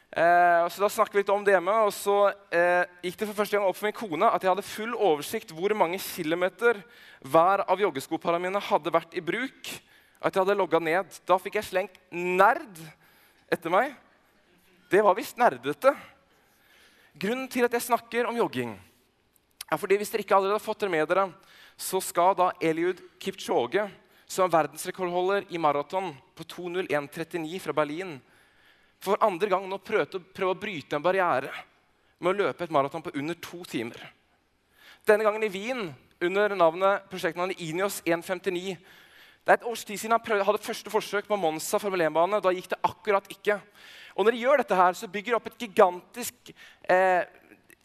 Eh, 0.07 0.67
så 0.71 0.81
Da 0.81 0.89
snakket 0.89 1.15
vi 1.15 1.19
litt 1.19 1.29
om 1.33 1.43
det 1.43 1.51
hjemme, 1.51 1.73
og 1.83 1.91
så 1.91 2.29
eh, 2.55 2.87
gikk 3.03 3.17
det 3.19 3.27
for 3.27 3.39
første 3.41 3.57
gang 3.57 3.67
opp 3.67 3.75
for 3.75 3.89
min 3.89 3.97
kone 3.97 4.29
at 4.31 4.43
jeg 4.43 4.53
hadde 4.53 4.63
full 4.63 4.93
oversikt 4.95 5.51
hvor 5.51 5.73
mange 5.75 5.99
kilometer 5.99 6.79
hver 7.27 7.65
av 7.67 7.81
joggeskoparene 7.83 8.47
mine 8.47 8.61
hadde 8.69 8.93
vært 8.93 9.17
i 9.19 9.23
bruk. 9.23 9.71
At 10.23 10.31
jeg 10.31 10.41
hadde 10.41 10.57
logga 10.57 10.79
ned. 10.81 11.11
Da 11.27 11.35
fikk 11.41 11.59
jeg 11.59 11.67
slengt 11.67 11.99
'nerd' 12.09 12.79
etter 13.51 13.69
meg. 13.73 13.93
Det 14.89 15.01
var 15.03 15.15
visst 15.17 15.38
nerdete. 15.39 15.91
Grunnen 17.17 17.50
til 17.51 17.65
at 17.67 17.74
jeg 17.75 17.88
snakker 17.89 18.27
om 18.29 18.38
jogging, 18.38 18.75
er 19.67 19.79
fordi 19.82 19.98
hvis 20.00 20.12
dere 20.13 20.24
ikke 20.24 20.38
allerede 20.38 20.60
har 20.60 20.63
fått 20.63 20.86
det 20.86 20.91
med 20.94 21.08
dere, 21.10 21.25
så 21.77 22.00
skal 22.01 22.38
da 22.38 22.51
Eliud 22.63 23.01
Kipchoge, 23.20 23.84
som 24.27 24.46
er 24.46 24.53
verdensrekordholder 24.53 25.50
i 25.51 25.60
maraton 25.60 26.13
på 26.36 26.46
2.01,39 26.56 27.60
fra 27.63 27.75
Berlin 27.75 28.17
for 29.03 29.20
andre 29.22 29.50
gang 29.51 29.67
nå 29.70 29.77
prøve, 29.84 30.22
prøve 30.34 30.53
å 30.56 30.60
bryte 30.60 30.98
en 30.98 31.03
barriere 31.06 31.51
med 32.17 32.32
å 32.32 32.38
løpe 32.46 32.65
et 32.65 32.74
maraton 32.74 33.03
på 33.06 33.13
under 33.20 33.38
to 33.44 33.62
timer. 33.70 34.00
Denne 35.08 35.25
gangen 35.27 35.46
i 35.46 35.51
Wien 35.53 35.84
under 36.24 36.56
navnet 36.58 37.06
prosjektnavnet 37.12 37.62
Inios 37.62 38.00
159. 38.06 38.74
Det 39.46 39.53
er 39.53 39.60
et 39.60 39.67
års 39.70 39.86
tid 39.86 40.00
siden 40.00 40.17
han 40.17 40.24
prøvde, 40.24 40.48
hadde 40.48 40.65
første 40.65 40.91
forsøk 40.91 41.29
på 41.29 41.38
Monza 41.39 41.79
Formel 41.79 42.08
1-bane. 42.08 42.41
Da 42.44 42.51
gikk 42.56 42.72
det 42.74 42.82
akkurat 42.84 43.29
ikke. 43.32 43.60
Og 44.17 44.25
når 44.25 44.33
de 44.33 44.41
gjør 44.41 44.63
dette 44.63 44.77
her, 44.77 44.95
så 44.97 45.09
bygger 45.13 45.33
de 45.33 45.38
opp 45.38 45.51
et 45.51 45.59
gigantisk 45.62 46.50
eh, 46.89 47.21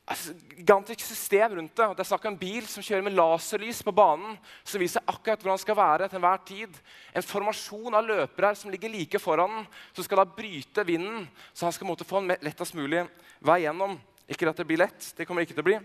altså, 0.08 0.34
gigantisk 0.56 1.04
system 1.04 1.56
rundt 1.58 1.76
det. 1.76 1.88
Det 1.96 2.04
er 2.04 2.08
snakk 2.08 2.26
om 2.26 2.32
en 2.34 2.40
bil 2.40 2.66
som 2.68 2.84
kjører 2.84 3.04
med 3.06 3.16
laserlys 3.16 3.82
på 3.84 3.94
banen, 3.96 4.36
som 4.64 4.80
viser 4.80 5.04
akkurat 5.06 5.40
hvordan 5.42 5.58
den 5.58 5.64
skal 5.64 5.78
være 5.78 6.08
til 6.08 6.20
enhver 6.20 6.44
tid. 6.48 6.78
En 7.14 7.26
formasjon 7.26 7.98
av 7.98 8.06
løpere 8.08 8.54
som 8.58 8.72
ligger 8.72 8.92
like 8.92 9.20
foran 9.22 9.58
den, 9.58 9.66
som 9.92 10.06
skal 10.06 10.22
da 10.22 10.28
bryte 10.38 10.86
vinden, 10.88 11.26
så 11.52 11.68
han 11.68 11.76
skal 11.76 11.90
måtte 11.90 12.08
få 12.08 12.22
en 12.22 12.32
lettest 12.40 12.76
mulig 12.78 13.04
vei 13.44 13.62
gjennom. 13.66 13.98
Ikke 14.30 14.48
at 14.48 14.62
det 14.62 14.68
blir 14.68 14.80
lett. 14.80 15.12
Det 15.16 15.26
kommer 15.26 15.42
det 15.42 15.50
ikke 15.50 15.60
til 15.60 15.66
å 15.66 15.70
bli. 15.70 15.80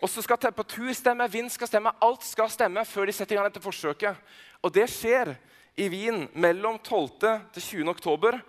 Og 0.00 0.08
så 0.08 0.22
skal 0.24 0.40
temperatur 0.40 0.88
stemme, 0.96 1.26
vind 1.28 1.50
skal 1.52 1.68
stemme, 1.68 1.92
alt 2.00 2.24
skal 2.24 2.48
stemme 2.48 2.86
før 2.88 3.10
de 3.10 3.12
setter 3.12 3.36
i 3.36 3.38
gang 3.38 3.50
dette 3.50 3.60
forsøket. 3.60 4.16
Og 4.64 4.72
det 4.72 4.86
skjer 4.88 5.34
i 5.76 5.90
Wien 5.92 6.24
mellom 6.32 6.78
12. 6.80 7.10
til 7.52 7.62
20. 7.62 7.90
oktober. 7.92 8.40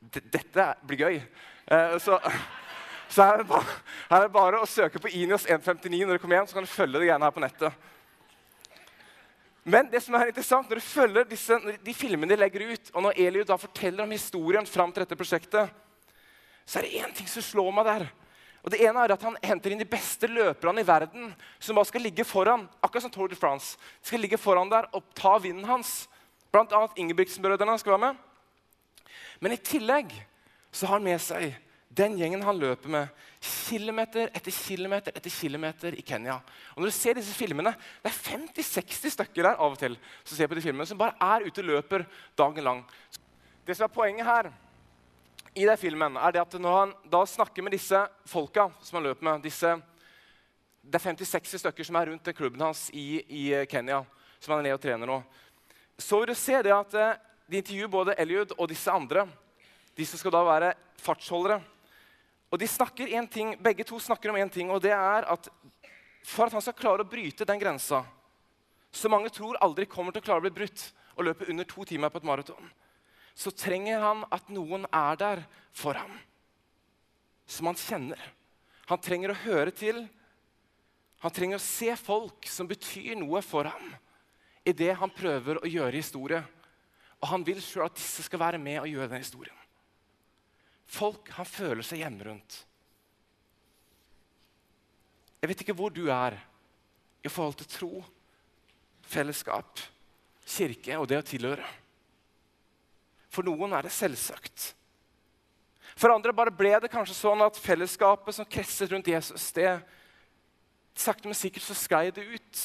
Dette 0.00 0.66
blir 0.88 1.04
gøy. 1.04 1.20
Eh, 1.70 1.98
så 2.00 2.18
så 3.10 3.24
her 3.26 3.40
er, 3.42 3.46
bare, 3.46 3.66
her 4.06 4.20
er 4.20 4.28
det 4.28 4.34
bare, 4.34 4.58
å 4.62 4.68
søke 4.70 5.00
på 5.02 5.10
Inios 5.18 5.42
159 5.48 6.04
når 6.06 6.14
du 6.14 6.22
kommer 6.22 6.38
hjem, 6.38 6.46
så 6.46 6.54
kan 6.54 6.66
du 6.66 6.70
følge 6.70 7.00
de 7.00 7.08
greiene 7.08 7.26
her 7.26 7.34
på 7.34 7.42
nettet. 7.42 7.88
Men 9.66 9.90
det 9.90 9.98
som 10.04 10.14
er 10.14 10.30
interessant, 10.30 10.70
når 10.70 10.78
du 10.78 10.86
følger 10.86 11.26
disse, 11.26 11.58
de 11.82 11.94
filmene 11.94 12.30
de 12.30 12.38
legger 12.38 12.68
ut, 12.70 12.92
og 12.94 13.04
når 13.08 13.18
Eliud 13.26 13.50
da 13.50 13.58
forteller 13.58 14.06
om 14.06 14.14
historien 14.14 14.68
fram 14.68 14.94
til 14.94 15.02
dette 15.02 15.18
prosjektet, 15.18 15.74
så 16.62 16.78
er 16.78 16.86
det 16.86 17.02
én 17.02 17.16
ting 17.18 17.26
som 17.28 17.42
slår 17.42 17.74
meg 17.74 17.90
der. 17.90 18.06
Og 18.62 18.70
det 18.70 18.80
ene 18.84 19.02
er 19.02 19.16
at 19.16 19.26
Han 19.26 19.36
henter 19.42 19.74
inn 19.74 19.82
de 19.82 19.88
beste 19.88 20.30
løperne 20.30 20.84
i 20.84 20.86
verden 20.86 21.32
som 21.58 21.74
bare 21.74 21.90
skal 21.90 22.04
ligge 22.06 22.24
foran. 22.28 22.68
akkurat 22.80 23.02
som 23.02 23.10
Tour 23.10 23.28
de 23.28 23.34
France. 23.34 23.76
Skal 24.02 24.20
ligge 24.20 24.38
foran 24.38 24.70
der 24.70 24.86
og 24.92 25.02
ta 25.14 25.38
vinden 25.38 25.64
hans. 25.64 26.06
Blant 26.52 26.72
annet 26.72 26.94
Ingebrigtsen-brødrene 26.96 27.78
skal 27.78 27.96
være 27.96 28.12
med. 28.12 28.29
Men 29.40 29.56
i 29.56 29.62
tillegg 29.64 30.12
så 30.70 30.86
har 30.86 30.98
han 30.98 31.06
med 31.06 31.20
seg 31.22 31.54
den 31.90 32.14
gjengen 32.14 32.44
han 32.46 32.58
løper 32.60 32.92
med 32.92 33.08
kilometer 33.42 34.28
etter 34.30 34.54
kilometer 34.54 35.16
etter 35.16 35.32
kilometer 35.34 35.96
i 35.98 36.04
Kenya. 36.06 36.36
Og 36.76 36.82
når 36.84 36.92
du 36.92 36.94
ser 36.94 37.18
disse 37.18 37.34
filmene, 37.34 37.74
Det 38.02 38.12
er 38.12 38.20
50-60 38.38 39.10
stykker 39.16 39.42
der 39.42 39.58
av 39.58 39.72
og 39.72 39.78
til 39.78 39.96
som 40.22 40.36
ser 40.36 40.46
på 40.46 40.54
de 40.54 40.62
filmene, 40.62 40.86
som 40.86 40.98
bare 40.98 41.16
er 41.18 41.46
ute 41.46 41.60
og 41.60 41.66
løper 41.66 42.06
dagen 42.38 42.64
lang. 42.64 42.84
Det 43.66 43.76
som 43.76 43.84
er 43.84 43.94
Poenget 43.94 44.26
her 44.26 44.52
i 45.54 45.66
den 45.66 45.76
filmen 45.76 46.16
er 46.16 46.30
det 46.30 46.40
at 46.40 46.60
når 46.60 46.78
han 46.78 46.92
da 47.10 47.24
snakker 47.26 47.62
med 47.62 47.72
disse 47.74 47.98
folka 48.24 48.68
som 48.80 49.00
han 49.00 49.08
løper 49.10 49.24
med 49.24 49.42
disse, 49.42 49.80
Det 50.82 50.94
er 50.96 51.12
50-60 51.12 51.58
stykker 51.58 51.84
som 51.84 51.96
er 51.96 52.06
rundt 52.06 52.36
klubben 52.36 52.60
hans 52.60 52.88
i, 52.94 53.20
i 53.28 53.66
Kenya, 53.66 54.04
som 54.40 54.52
han 54.52 54.60
er 54.60 54.62
nede 54.62 54.78
og 54.78 54.80
trener 54.80 55.06
nå. 55.06 55.22
Så 55.98 56.18
vil 56.18 56.28
du 56.28 56.34
se 56.34 56.62
det 56.62 56.72
at 56.72 56.94
eh, 56.94 57.18
de 57.50 57.58
intervjuer 57.58 57.90
både 57.90 58.14
Eliud 58.22 58.54
og 58.56 58.68
disse 58.70 58.92
andre, 58.92 59.26
de 59.98 60.06
som 60.06 60.20
skal 60.20 60.34
da 60.34 60.42
være 60.46 60.70
fartsholdere. 61.02 61.58
Og 62.50 62.58
de 62.58 62.68
snakker 62.70 63.10
en 63.18 63.26
ting, 63.30 63.56
Begge 63.58 63.84
to 63.86 63.98
snakker 63.98 64.30
om 64.30 64.38
én 64.38 64.50
ting, 64.50 64.70
og 64.70 64.82
det 64.82 64.94
er 64.94 65.26
at 65.26 65.50
for 66.26 66.46
at 66.46 66.54
han 66.54 66.62
skal 66.62 66.76
klare 66.76 67.02
å 67.02 67.08
bryte 67.08 67.46
den 67.48 67.58
grensa, 67.58 68.04
som 68.92 69.14
mange 69.14 69.32
tror 69.32 69.58
aldri 69.62 69.86
kommer 69.88 70.12
til 70.12 70.22
å 70.22 70.26
klare 70.28 70.42
å 70.42 70.46
bli 70.46 70.54
brutt, 70.60 70.90
og 71.16 71.26
løpe 71.26 71.48
under 71.50 71.66
to 71.68 71.84
timer 71.84 72.12
på 72.12 72.20
et 72.20 72.28
maraton, 72.28 72.70
så 73.34 73.50
trenger 73.50 74.02
han 74.02 74.22
at 74.32 74.50
noen 74.52 74.86
er 74.94 75.18
der 75.18 75.42
for 75.72 75.98
ham, 75.98 76.12
som 77.50 77.70
han 77.70 77.78
kjenner. 77.78 78.20
Han 78.90 79.00
trenger 79.02 79.32
å 79.32 79.40
høre 79.44 79.74
til. 79.74 80.02
Han 81.22 81.34
trenger 81.34 81.60
å 81.60 81.62
se 81.62 81.92
folk 81.98 82.46
som 82.50 82.68
betyr 82.70 83.14
noe 83.20 83.42
for 83.44 83.68
ham 83.70 83.92
i 84.66 84.74
det 84.76 84.90
han 84.98 85.12
prøver 85.14 85.60
å 85.60 85.70
gjøre 85.70 86.00
historie. 86.00 86.40
Og 87.20 87.28
han 87.28 87.44
vil 87.46 87.60
sjøl 87.62 87.86
at 87.86 87.98
disse 87.98 88.24
skal 88.26 88.40
være 88.40 88.60
med 88.62 88.80
og 88.80 88.88
gjøre 88.88 89.10
den 89.12 89.24
historien 89.24 89.60
folk 90.90 91.30
han 91.36 91.48
føler 91.48 91.86
seg 91.86 92.02
hjemme 92.02 92.26
rundt. 92.26 92.58
Jeg 95.40 95.50
vet 95.50 95.62
ikke 95.64 95.76
hvor 95.76 95.92
du 95.94 96.06
er 96.12 96.36
i 97.24 97.30
forhold 97.30 97.56
til 97.60 97.70
tro, 97.70 97.92
fellesskap, 99.08 99.80
kirke 100.44 100.98
og 100.98 101.08
det 101.08 101.20
å 101.20 101.26
tilhøre. 101.26 101.64
For 103.30 103.46
noen 103.46 103.72
er 103.76 103.86
det 103.86 103.94
selvsagt. 103.94 104.72
For 105.94 106.12
andre 106.12 106.34
bare 106.34 106.54
ble 106.54 106.74
det 106.82 106.90
kanskje 106.92 107.16
sånn 107.16 107.42
at 107.44 107.58
fellesskapet 107.60 108.36
som 108.36 108.48
kretset 108.48 108.90
rundt 108.92 109.08
Jesus, 109.10 109.50
det 109.56 109.78
sakte, 110.96 111.28
men 111.28 111.38
sikkert 111.38 111.64
så 111.64 111.76
sklei 111.76 112.08
det 112.14 112.26
ut. 112.26 112.62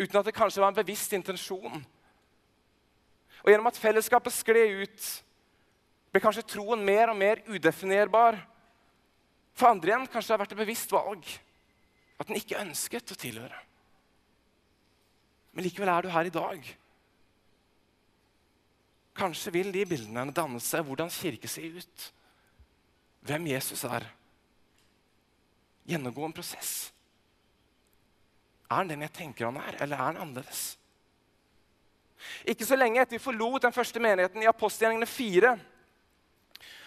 Uten 0.00 0.18
at 0.18 0.26
det 0.26 0.34
kanskje 0.34 0.62
var 0.62 0.72
en 0.72 0.78
bevisst 0.78 1.12
intensjon. 1.14 1.84
Og 3.44 3.52
gjennom 3.52 3.68
at 3.68 3.78
fellesskapet 3.78 4.32
skled 4.32 4.84
ut, 4.84 5.08
ble 6.14 6.22
kanskje 6.22 6.46
troen 6.54 6.80
mer 6.86 7.12
og 7.12 7.18
mer 7.20 7.42
udefinerbar. 7.50 8.38
For 9.54 9.68
andre 9.68 9.92
igjen 9.92 10.06
kanskje 10.08 10.30
det 10.30 10.34
har 10.34 10.42
vært 10.44 10.54
et 10.56 10.62
bevisst 10.62 10.94
valg 10.94 11.28
at 12.14 12.30
den 12.30 12.38
ikke 12.38 12.60
ønsket 12.62 13.12
å 13.12 13.18
tilhøre. 13.18 13.58
Men 15.54 15.66
likevel 15.66 15.90
er 15.92 16.06
du 16.06 16.10
her 16.14 16.30
i 16.30 16.34
dag. 16.34 16.70
Kanskje 19.14 19.52
vil 19.54 19.70
de 19.74 19.84
bildene 19.86 20.32
danne 20.34 20.62
seg 20.62 20.86
hvordan 20.86 21.12
kirke 21.12 21.50
ser 21.50 21.76
ut. 21.76 22.06
Hvem 23.24 23.46
Jesus 23.52 23.84
er. 23.86 24.06
Gjennomgå 25.86 26.24
en 26.26 26.34
prosess. 26.34 26.72
Er 28.70 28.80
han 28.80 28.90
den 28.90 29.04
jeg 29.04 29.14
tenker 29.14 29.50
han 29.50 29.60
er, 29.60 29.76
eller 29.84 29.98
er 29.98 30.08
han 30.08 30.22
annerledes? 30.24 30.64
Ikke 32.48 32.66
så 32.66 32.76
lenge 32.78 33.00
etter 33.02 33.16
vi 33.16 33.22
forlot 33.22 33.64
den 33.64 33.74
første 33.74 34.00
menigheten 34.02 34.42
i 34.42 34.50
apostelgjerningene 34.50 35.08
4, 35.08 35.54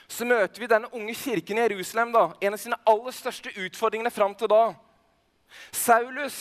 så 0.08 0.25
møter 0.25 0.63
vi 0.63 0.70
denne 0.72 0.89
unge 0.96 1.13
kirken 1.20 1.60
i 1.60 1.65
Jerusalem, 1.65 2.13
da, 2.15 2.29
en 2.39 2.56
av 2.56 2.62
sine 2.62 2.79
aller 2.88 3.15
største 3.15 3.51
utfordringene 3.65 4.12
fram 4.13 4.36
til 4.39 4.50
da. 4.51 4.62
Saulus, 5.75 6.38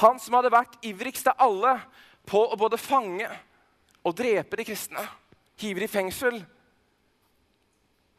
han 0.00 0.20
som 0.20 0.36
hadde 0.36 0.52
vært 0.52 0.76
ivrigst 0.84 1.30
av 1.32 1.40
alle 1.40 1.76
på 2.28 2.42
å 2.44 2.58
både 2.58 2.80
fange 2.80 3.28
og 4.02 4.16
drepe 4.18 4.58
de 4.58 4.66
kristne, 4.66 5.04
hive 5.60 5.82
de 5.82 5.88
i 5.88 5.92
fengsel. 5.92 6.42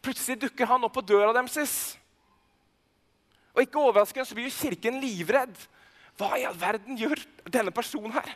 Plutselig 0.03 0.41
dukker 0.41 0.67
han 0.67 0.83
opp 0.83 0.95
på 0.98 1.05
døra 1.05 1.31
deres. 1.36 1.75
Og 3.53 3.62
ikke 3.63 3.81
overraskende 3.81 4.25
så 4.27 4.36
blir 4.36 4.50
jo 4.50 4.55
kirken 4.57 4.98
livredd. 5.03 5.53
Hva 6.17 6.33
i 6.38 6.45
all 6.48 6.57
verden 6.57 6.98
gjør 6.98 7.22
denne 7.50 7.74
personen 7.74 8.13
her? 8.15 8.33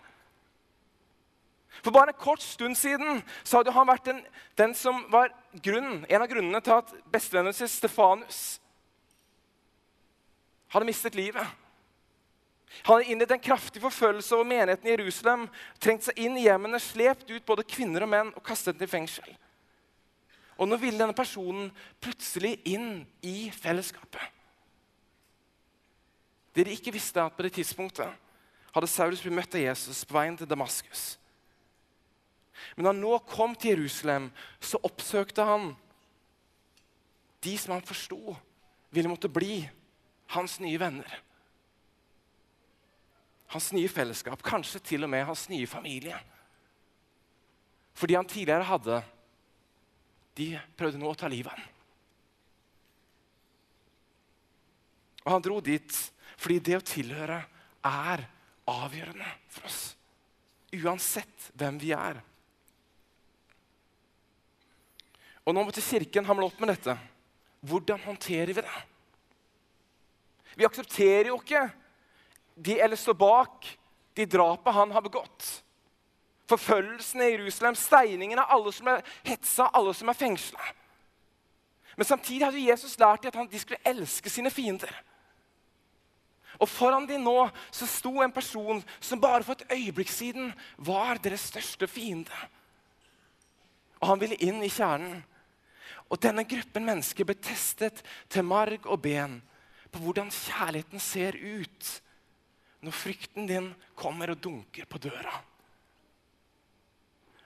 For 1.83 1.93
bare 1.93 2.13
en 2.13 2.19
kort 2.21 2.41
stund 2.41 2.77
siden 2.77 3.21
så 3.43 3.59
hadde 3.59 3.73
han 3.75 3.87
vært 3.89 4.07
den, 4.07 4.21
den 4.57 4.73
som 4.77 5.03
var 5.13 5.31
grunnen, 5.63 6.05
en 6.09 6.23
av 6.23 6.29
grunnene 6.31 6.61
til 6.63 6.77
at 6.77 6.93
bestevennen 7.13 7.55
sin, 7.55 7.69
Stefanus, 7.71 8.59
hadde 10.73 10.87
mistet 10.89 11.15
livet. 11.15 11.47
Han 12.83 12.97
hadde 12.97 13.11
innledet 13.11 13.37
en 13.37 13.43
kraftig 13.43 13.81
forfølgelse 13.81 14.35
over 14.35 14.47
menigheten 14.47 14.89
i 14.89 14.95
Jerusalem, 14.95 15.47
trengt 15.79 16.05
seg 16.07 16.19
inn 16.21 16.37
i 16.37 16.45
hjemmene, 16.45 16.79
slept 16.83 17.29
ut 17.31 17.45
både 17.47 17.65
kvinner 17.67 18.05
og 18.05 18.11
menn 18.11 18.33
og 18.35 18.43
kastet 18.45 18.77
dem 18.77 18.89
i 18.89 18.91
fengsel. 18.91 19.29
Og 20.57 20.69
nå 20.69 20.79
ville 20.81 20.99
denne 20.99 21.15
personen 21.15 21.69
plutselig 22.01 22.57
inn 22.67 23.05
i 23.25 23.49
fellesskapet. 23.53 24.33
Det 26.57 26.65
de 26.65 26.73
ikke 26.73 26.95
visste, 26.95 27.21
at 27.21 27.35
på 27.37 27.45
det 27.45 27.53
tidspunktet 27.53 28.09
hadde 28.73 28.89
Saulus 28.89 29.21
blitt 29.21 29.37
møtt 29.37 29.55
av 29.57 29.61
Jesus 29.61 30.01
på 30.05 30.17
veien 30.17 30.37
til 30.37 30.49
Damaskus. 30.49 31.15
Men 32.75 32.85
da 32.85 32.93
han 32.93 33.01
nå 33.01 33.17
kom 33.29 33.55
til 33.55 33.75
Jerusalem, 33.75 34.29
så 34.59 34.79
oppsøkte 34.85 35.45
han 35.47 35.71
de 37.45 37.53
som 37.59 37.75
han 37.75 37.85
forsto 37.85 38.35
ville 38.93 39.11
måtte 39.11 39.29
bli 39.31 39.61
hans 40.33 40.57
nye 40.63 40.79
venner. 40.81 41.19
Hans 43.53 43.69
nye 43.75 43.89
fellesskap, 43.91 44.41
kanskje 44.43 44.81
til 44.83 45.07
og 45.07 45.11
med 45.13 45.25
hans 45.27 45.45
nye 45.51 45.67
familie. 45.69 46.17
For 47.97 48.09
de 48.09 48.17
han 48.17 48.27
tidligere 48.27 48.67
hadde, 48.67 49.01
de 50.37 50.51
prøvde 50.77 50.99
nå 51.01 51.09
å 51.09 51.17
ta 51.17 51.29
livet 51.31 51.53
av 51.53 51.57
ham. 51.57 51.73
Og 55.27 55.33
han 55.33 55.43
dro 55.43 55.59
dit 55.59 55.91
fordi 56.37 56.59
det 56.63 56.77
å 56.77 56.85
tilhøre 56.85 57.39
er 57.87 58.23
avgjørende 58.69 59.27
for 59.51 59.67
oss. 59.67 59.79
Uansett 60.77 61.49
hvem 61.57 61.79
vi 61.81 61.93
er. 61.95 62.19
Og 65.47 65.55
nå 65.55 65.63
måtte 65.63 65.83
Kirken 65.83 66.27
hamle 66.27 66.49
opp 66.49 66.59
med 66.59 66.73
dette. 66.73 66.97
Hvordan 67.67 68.01
håndterer 68.03 68.51
vi 68.51 68.61
det? 68.61 68.79
Vi 70.59 70.65
aksepterer 70.67 71.31
jo 71.31 71.37
ikke 71.39 71.67
de 72.57 72.79
eller 72.81 72.99
står 72.99 73.15
bak 73.15 73.67
de 74.17 74.25
drapene 74.25 74.75
han 74.75 74.91
har 74.91 75.05
begått. 75.05 75.45
Forfølgelsen 76.49 77.21
i 77.21 77.29
Jerusalem, 77.35 77.75
steiningen 77.77 78.39
av 78.41 78.51
alle 78.55 78.73
som 78.73 78.89
er 78.91 79.05
hetsa, 79.27 79.69
alle 79.75 79.93
som 79.95 80.09
er 80.09 80.17
fengsla. 80.17 80.71
Men 81.97 82.09
samtidig 82.09 82.45
hadde 82.45 82.65
Jesus 82.65 82.97
lært 82.99 83.23
dem 83.23 83.39
at 83.43 83.51
de 83.51 83.61
skulle 83.61 83.83
elske 83.85 84.31
sine 84.31 84.51
fiender. 84.53 84.91
Og 86.57 86.69
foran 86.69 87.05
dem 87.05 87.23
nå 87.25 87.47
så 87.69 87.85
sto 87.89 88.15
en 88.23 88.33
person 88.33 88.81
som 88.99 89.21
bare 89.21 89.45
for 89.45 89.53
et 89.57 89.77
øyeblikk 89.77 90.09
siden 90.09 90.51
var 90.77 91.21
deres 91.21 91.45
største 91.51 91.87
fiende. 91.87 92.33
Og 94.01 94.11
han 94.11 94.21
ville 94.21 94.37
inn 94.41 94.63
i 94.65 94.71
kjernen. 94.73 95.21
Og 96.07 96.19
denne 96.23 96.45
gruppen 96.47 96.85
mennesker 96.87 97.27
ble 97.27 97.35
testet 97.41 98.03
til 98.31 98.45
marg 98.47 98.85
og 98.87 99.01
ben 99.03 99.39
på 99.91 100.01
hvordan 100.03 100.31
kjærligheten 100.31 101.03
ser 101.03 101.35
ut 101.35 101.91
når 102.85 102.95
frykten 102.95 103.47
din 103.49 103.71
kommer 103.97 104.31
og 104.31 104.41
dunker 104.43 104.87
på 104.87 105.01
døra. 105.01 105.41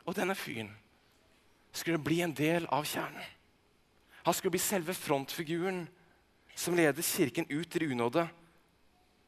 Og 0.06 0.18
denne 0.18 0.36
fyren 0.36 0.72
skulle 1.72 2.02
bli 2.04 2.20
en 2.22 2.36
del 2.36 2.68
av 2.74 2.86
kjernen. 2.86 3.24
Han 4.26 4.36
skulle 4.38 4.54
bli 4.54 4.62
selve 4.62 4.94
frontfiguren 4.94 5.86
som 6.56 6.76
leder 6.78 7.06
kirken 7.06 7.48
ut 7.50 7.76
i 7.76 7.88
unåde. 7.88 8.28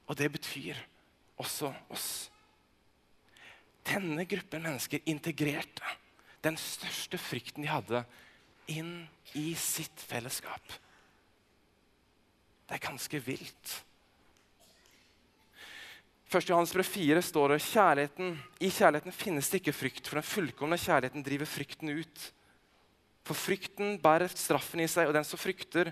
Og 0.05 0.17
det 0.19 0.29
betyr 0.33 0.77
også 1.39 1.71
oss. 1.89 2.09
Denne 3.87 4.25
gruppen 4.29 4.63
mennesker 4.63 5.01
integrerte 5.09 5.95
den 6.43 6.57
største 6.59 7.17
frykten 7.17 7.63
de 7.63 7.71
hadde, 7.71 8.03
inn 8.71 9.07
i 9.39 9.53
sitt 9.59 10.03
fellesskap. 10.03 10.75
Det 12.67 12.77
er 12.77 12.83
ganske 12.83 13.19
vilt. 13.25 13.73
1. 16.33 16.49
Johannes 16.49 16.73
brev 16.73 16.87
4 16.87 17.21
står 17.21 17.53
det 17.53 17.65
kjærligheten, 17.67 18.31
i 18.65 18.69
kjærligheten 18.73 19.13
finnes 19.13 19.49
det 19.51 19.61
ikke 19.61 19.75
frykt, 19.75 20.07
for 20.07 20.17
den 20.17 20.25
fullkomne 20.25 20.79
kjærligheten 20.81 21.25
driver 21.25 21.49
frykten 21.49 21.93
ut. 21.93 22.23
For 23.23 23.37
frykten 23.37 23.99
bærer 24.01 24.33
straffen 24.33 24.81
i 24.81 24.89
seg, 24.89 25.07
og 25.07 25.13
den 25.13 25.27
som 25.27 25.39
frykter, 25.39 25.91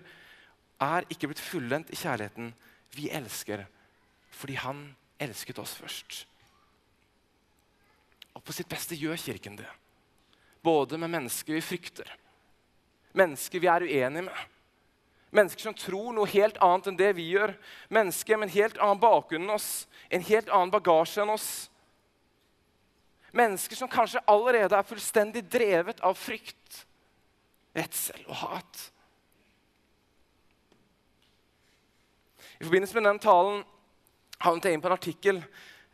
er 0.81 1.05
ikke 1.13 1.29
blitt 1.29 1.43
fullendt 1.43 1.91
i 1.93 1.99
kjærligheten. 1.99 2.49
Vi 2.97 3.11
elsker 3.13 3.67
fordi 4.31 4.55
han 4.57 4.79
elsket 5.21 5.59
oss 5.61 5.75
først. 5.77 6.23
Og 8.33 8.41
på 8.47 8.55
sitt 8.55 8.69
beste 8.71 8.97
gjør 8.97 9.19
Kirken 9.19 9.59
det. 9.59 9.67
Både 10.63 10.97
med 10.97 11.11
mennesker 11.11 11.53
vi 11.53 11.61
frykter, 11.61 12.07
Mennesker 13.17 13.59
vi 13.59 13.69
er 13.71 13.85
uenige 13.85 14.27
med. 14.27 14.47
Mennesker 15.31 15.63
som 15.63 15.75
tror 15.75 16.11
noe 16.15 16.27
helt 16.27 16.57
annet 16.63 16.89
enn 16.91 16.99
det 16.99 17.11
vi 17.15 17.29
gjør. 17.31 17.53
Mennesker 17.93 18.39
med 18.39 18.49
en 18.49 18.55
helt 18.57 18.79
annen 18.79 19.01
bakgrunn 19.01 19.45
enn 19.47 19.55
oss, 19.55 19.87
en 20.11 20.25
helt 20.27 20.51
annen 20.51 20.73
bagasje 20.73 21.23
enn 21.23 21.31
oss. 21.31 21.49
Mennesker 23.31 23.79
som 23.79 23.91
kanskje 23.91 24.23
allerede 24.27 24.75
er 24.75 24.87
fullstendig 24.87 25.45
drevet 25.47 26.01
av 26.03 26.17
frykt, 26.19 26.81
redsel 27.75 28.25
og 28.27 28.41
hat. 28.41 28.81
I 32.59 32.67
forbindelse 32.67 32.99
med 32.99 33.07
den 33.07 33.21
talen 33.23 33.63
havnet 34.43 34.67
jeg 34.67 34.75
inn 34.75 34.83
på 34.83 34.89
en 34.91 34.97
artikkel 34.97 35.39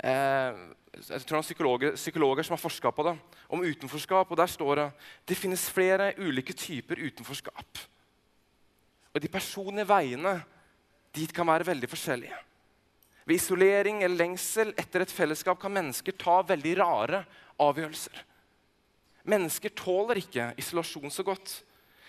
eh, 0.01 0.57
jeg 0.97 1.23
tror 1.25 1.37
det 1.37 1.43
er 1.43 1.45
psykologer, 1.45 1.95
psykologer 1.95 2.45
som 2.47 2.55
har 2.55 2.61
forska 2.61 2.91
på 2.91 3.05
det, 3.05 3.13
om 3.47 3.63
utenforskap. 3.63 4.31
og 4.31 4.37
Der 4.37 4.49
står 4.49 4.75
det 4.75 4.87
det 5.27 5.37
finnes 5.37 5.69
flere 5.69 6.13
ulike 6.17 6.53
typer 6.53 6.99
utenforskap. 6.99 7.79
Og 9.13 9.21
de 9.21 9.27
personlige 9.27 9.87
veiene 9.87 10.41
dit 11.15 11.33
kan 11.33 11.47
være 11.47 11.65
veldig 11.65 11.89
forskjellige. 11.89 12.37
Ved 13.27 13.35
isolering 13.35 14.03
eller 14.03 14.15
lengsel 14.15 14.73
etter 14.77 15.03
et 15.03 15.11
fellesskap 15.11 15.59
kan 15.59 15.73
mennesker 15.73 16.15
ta 16.15 16.39
veldig 16.47 16.77
rare 16.79 17.25
avgjørelser. 17.59 18.23
Mennesker 19.27 19.73
tåler 19.75 20.21
ikke 20.21 20.53
isolasjon 20.61 21.11
så 21.11 21.25
godt. 21.27 21.57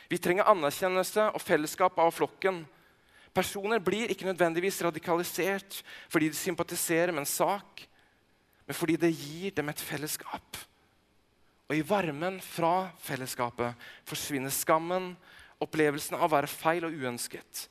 Vi 0.08 0.20
trenger 0.22 0.46
anerkjennelse 0.48 1.32
og 1.34 1.42
fellesskap 1.42 1.98
av 1.98 2.12
flokken. 2.14 2.62
Personer 3.34 3.82
blir 3.82 4.12
ikke 4.12 4.28
nødvendigvis 4.28 4.80
radikalisert 4.86 5.82
fordi 6.08 6.30
de 6.30 6.38
sympatiserer 6.38 7.12
med 7.12 7.26
en 7.26 7.32
sak 7.32 7.87
men 8.68 8.76
fordi 8.76 8.98
det 9.00 9.14
gir 9.16 9.54
dem 9.56 9.70
et 9.72 9.80
fellesskap. 9.80 10.58
Og 11.68 11.76
i 11.76 11.84
varmen 11.84 12.36
fra 12.44 12.90
fellesskapet 13.00 13.76
forsvinner 14.08 14.52
skammen, 14.52 15.14
opplevelsen 15.64 16.18
av 16.18 16.26
å 16.26 16.34
være 16.34 16.50
feil 16.52 16.84
og 16.84 16.92
uønsket. 16.92 17.62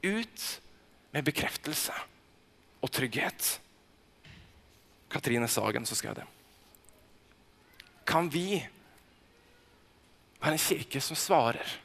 Ut 0.00 0.44
med 1.12 1.26
bekreftelse 1.26 1.96
og 2.80 2.92
trygghet. 2.96 3.58
Katrine 5.12 5.48
Sagen 5.52 5.84
som 5.84 6.00
skrev 6.00 6.16
det. 6.16 6.24
Kan 8.08 8.30
vi 8.32 8.56
være 10.40 10.54
en 10.56 10.62
kirke 10.64 11.02
som 11.04 11.16
svarer 11.16 11.76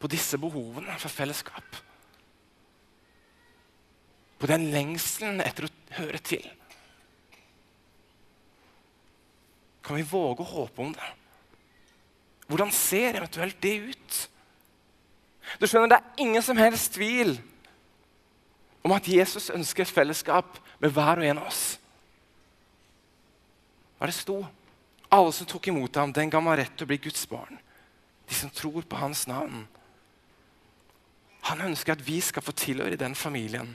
på 0.00 0.08
disse 0.08 0.40
behovene 0.40 0.96
for 0.96 1.12
fellesskap? 1.12 1.76
På 4.40 4.48
den 4.48 4.70
lengselen 4.72 5.44
etter 5.44 5.68
å 5.68 5.72
høre 6.00 6.22
til? 6.24 6.48
Kan 9.82 9.96
vi 9.96 10.06
våge 10.06 10.44
å 10.44 10.52
håpe 10.52 10.82
om 10.82 10.92
det? 10.92 11.10
Hvordan 12.50 12.72
ser 12.74 13.16
eventuelt 13.16 13.60
det 13.62 13.76
ut? 13.92 14.20
Du 15.60 15.66
skjønner, 15.66 15.88
Det 15.88 15.98
er 15.98 16.22
ingen 16.24 16.42
som 16.42 16.56
helst 16.56 16.94
tvil 16.94 17.38
om 18.82 18.92
at 18.92 19.08
Jesus 19.08 19.50
ønsker 19.50 19.84
et 19.84 19.92
fellesskap 19.92 20.58
med 20.80 20.90
hver 20.90 21.20
og 21.20 21.26
en 21.26 21.38
av 21.38 21.50
oss. 21.50 21.78
Hva 23.98 24.08
det 24.08 24.16
sto? 24.16 24.38
Alle 25.10 25.32
som 25.32 25.46
tok 25.46 25.68
imot 25.68 25.96
ham, 25.96 26.12
den 26.12 26.30
ga 26.30 26.40
meg 26.40 26.58
rett 26.58 26.76
til 26.76 26.86
å 26.86 26.90
bli 26.90 27.00
Guds 27.02 27.26
barn. 27.28 27.58
De 28.28 28.34
som 28.34 28.50
tror 28.50 28.82
på 28.82 28.96
hans 28.96 29.26
navn. 29.28 29.66
Han 31.50 31.60
ønsker 31.66 31.92
at 31.92 32.04
vi 32.06 32.20
skal 32.22 32.44
få 32.44 32.54
tilhøre 32.56 32.98
den 33.00 33.14
familien, 33.14 33.74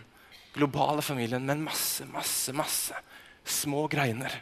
globale 0.56 1.02
familien, 1.02 1.46
med 1.46 1.63
masse, 1.65 2.06
masse, 2.06 2.54
masse 2.56 2.96
små 3.46 3.88
greiner 3.91 4.41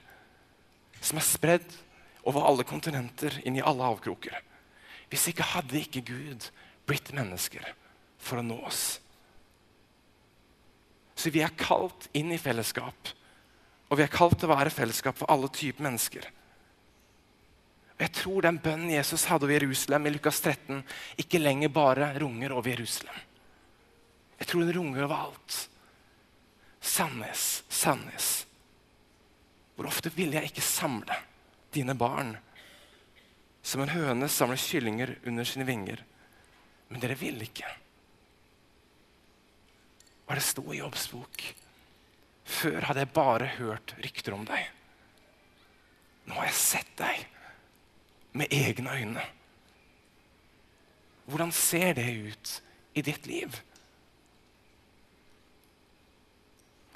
som 1.03 1.19
er 1.19 1.27
spredd 1.27 1.79
over 2.23 2.45
alle 2.47 2.65
kontinenter, 2.67 3.35
inn 3.43 3.59
i 3.59 3.63
alle 3.65 3.85
avkroker. 3.85 4.35
Hvis 5.11 5.27
ikke 5.29 5.51
hadde 5.53 5.81
ikke 5.81 6.05
Gud 6.07 6.47
blitt 6.87 7.11
mennesker 7.15 7.65
for 8.23 8.39
å 8.39 8.45
nå 8.45 8.57
oss. 8.65 8.85
Så 11.15 11.31
vi 11.31 11.43
er 11.43 11.53
kalt 11.59 12.07
inn 12.17 12.31
i 12.33 12.39
fellesskap. 12.41 13.11
Og 13.91 13.99
vi 13.99 14.05
er 14.05 14.13
kalt 14.13 14.39
til 14.39 14.49
å 14.49 14.55
være 14.55 14.73
fellesskap 14.73 15.19
for 15.19 15.29
alle 15.31 15.51
typer 15.53 15.85
mennesker. 15.85 16.25
Og 17.93 18.01
Jeg 18.01 18.13
tror 18.17 18.41
den 18.41 18.57
bønnen 18.63 18.95
Jesus 18.95 19.27
hadde 19.29 19.45
over 19.45 19.53
Jerusalem 19.53 20.07
i 20.09 20.15
Lukas 20.15 20.41
13, 20.41 20.81
ikke 21.21 21.41
lenger 21.43 21.69
bare 21.69 22.09
runger 22.17 22.55
over 22.55 22.73
Jerusalem. 22.73 23.19
Jeg 24.39 24.49
tror 24.49 24.65
den 24.65 24.75
runger 24.79 25.05
over 25.05 25.27
alt. 25.27 25.59
Sandnes, 26.81 27.63
Sandnes. 27.69 28.31
Hvor 29.75 29.89
ofte 29.89 30.11
ville 30.13 30.37
jeg 30.37 30.51
ikke 30.51 30.65
samle 30.65 31.17
dine 31.73 31.95
barn 31.97 32.35
som 33.63 33.81
en 33.81 33.93
høne 33.93 34.29
samler 34.29 34.59
kyllinger 34.61 35.15
under 35.25 35.47
sine 35.47 35.65
vinger? 35.67 36.03
Men 36.89 37.01
dere 37.01 37.17
ville 37.17 37.47
ikke. 37.47 37.69
Hva 40.27 40.37
det 40.37 40.45
sto 40.45 40.65
i 40.71 40.79
Jobbs 40.79 41.07
bok? 41.11 41.43
Før 42.43 42.89
hadde 42.89 43.03
jeg 43.05 43.15
bare 43.15 43.49
hørt 43.57 43.95
rykter 44.03 44.35
om 44.35 44.43
deg. 44.47 44.67
Nå 46.27 46.37
har 46.37 46.47
jeg 46.51 46.59
sett 46.59 46.91
deg 46.99 47.23
med 48.37 48.53
egne 48.53 48.93
øyne. 48.99 49.25
Hvordan 51.25 51.53
ser 51.55 51.95
det 51.97 52.09
ut 52.09 52.53
i 52.93 53.03
ditt 53.05 53.27
liv? 53.27 53.55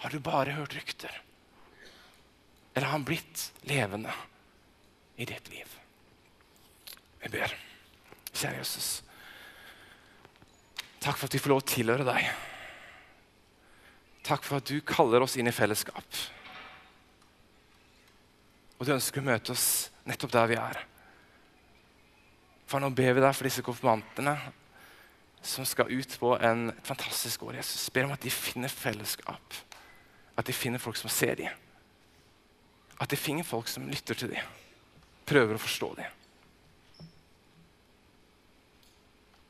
Har 0.03 0.13
du 0.13 0.19
bare 0.21 0.55
hørt 0.57 0.75
rykter? 0.77 1.13
Eller 2.77 2.85
har 2.85 2.91
han 2.91 3.03
blitt 3.03 3.53
levende 3.61 4.13
i 5.15 5.25
ditt 5.25 5.47
liv? 5.49 5.79
Vi 7.23 7.29
ber. 7.33 7.55
Kjære 8.29 8.59
Jesus. 8.59 8.89
Takk 11.01 11.17
for 11.17 11.25
at 11.25 11.33
vi 11.33 11.41
får 11.41 11.53
lov 11.55 11.63
å 11.63 11.65
tilhøre 11.73 12.05
deg. 12.05 12.29
Takk 14.29 14.45
for 14.45 14.61
at 14.61 14.69
du 14.69 14.77
kaller 14.85 15.25
oss 15.25 15.39
inn 15.41 15.49
i 15.49 15.55
fellesskap. 15.57 16.21
Og 18.77 18.85
du 18.85 18.93
ønsker 18.93 19.25
å 19.25 19.29
møte 19.31 19.57
oss 19.57 19.67
nettopp 20.05 20.37
der 20.37 20.53
vi 20.53 20.61
er. 20.61 20.85
For 22.69 22.77
nå 22.77 22.93
ber 22.93 23.17
vi 23.17 23.25
deg 23.25 23.33
for 23.33 23.49
disse 23.49 23.65
konfirmantene 23.65 24.37
som 25.41 25.65
skal 25.65 25.89
ut 25.89 26.19
på 26.21 26.37
en 26.37 26.67
fantastisk 26.85 27.49
år. 27.49 27.57
Jesus 27.63 27.89
ber 27.89 28.05
om 28.05 28.13
at 28.13 28.21
de 28.21 28.29
finner 28.29 28.69
fellesskap. 28.69 29.63
At 30.37 30.45
de 30.45 30.53
finner 30.53 30.77
folk 30.77 31.01
som 31.01 31.09
ser 31.09 31.41
dem. 31.41 31.63
At 32.97 33.09
de 33.09 33.19
finner 33.19 33.45
folk 33.45 33.69
som 33.69 33.87
lytter 33.89 34.17
til 34.17 34.31
dem. 34.33 34.53
Prøver 35.27 35.57
å 35.57 35.61
forstå 35.61 35.91
dem. 35.99 36.13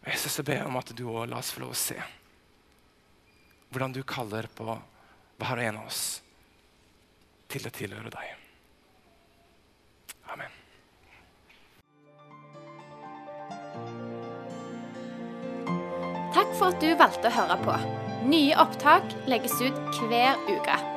Jesus, 0.08 0.38
jeg 0.40 0.48
ber 0.48 0.68
om 0.68 0.78
at 0.80 0.94
du 0.96 1.04
òg 1.10 1.28
la 1.28 1.42
oss 1.42 1.52
få 1.52 1.66
lov 1.66 1.76
å 1.76 1.80
se 1.80 1.98
hvordan 3.68 3.92
du 3.92 4.00
kaller 4.08 4.48
på 4.56 4.64
hver 4.64 5.60
og 5.60 5.64
en 5.64 5.80
av 5.82 5.90
oss 5.90 6.04
til 7.52 7.68
å 7.68 7.72
tilhøre 7.76 8.12
deg. 8.14 8.32
Amen. 10.32 10.56
Takk 16.36 16.52
for 16.56 16.72
at 16.72 16.84
du 16.84 16.92
valgte 17.00 17.28
å 17.28 17.38
høre 17.42 17.58
på. 17.64 17.80
Nye 18.32 18.60
opptak 18.60 19.18
legges 19.30 19.60
ut 19.62 20.06
hver 20.08 20.40
uke. 20.48 20.97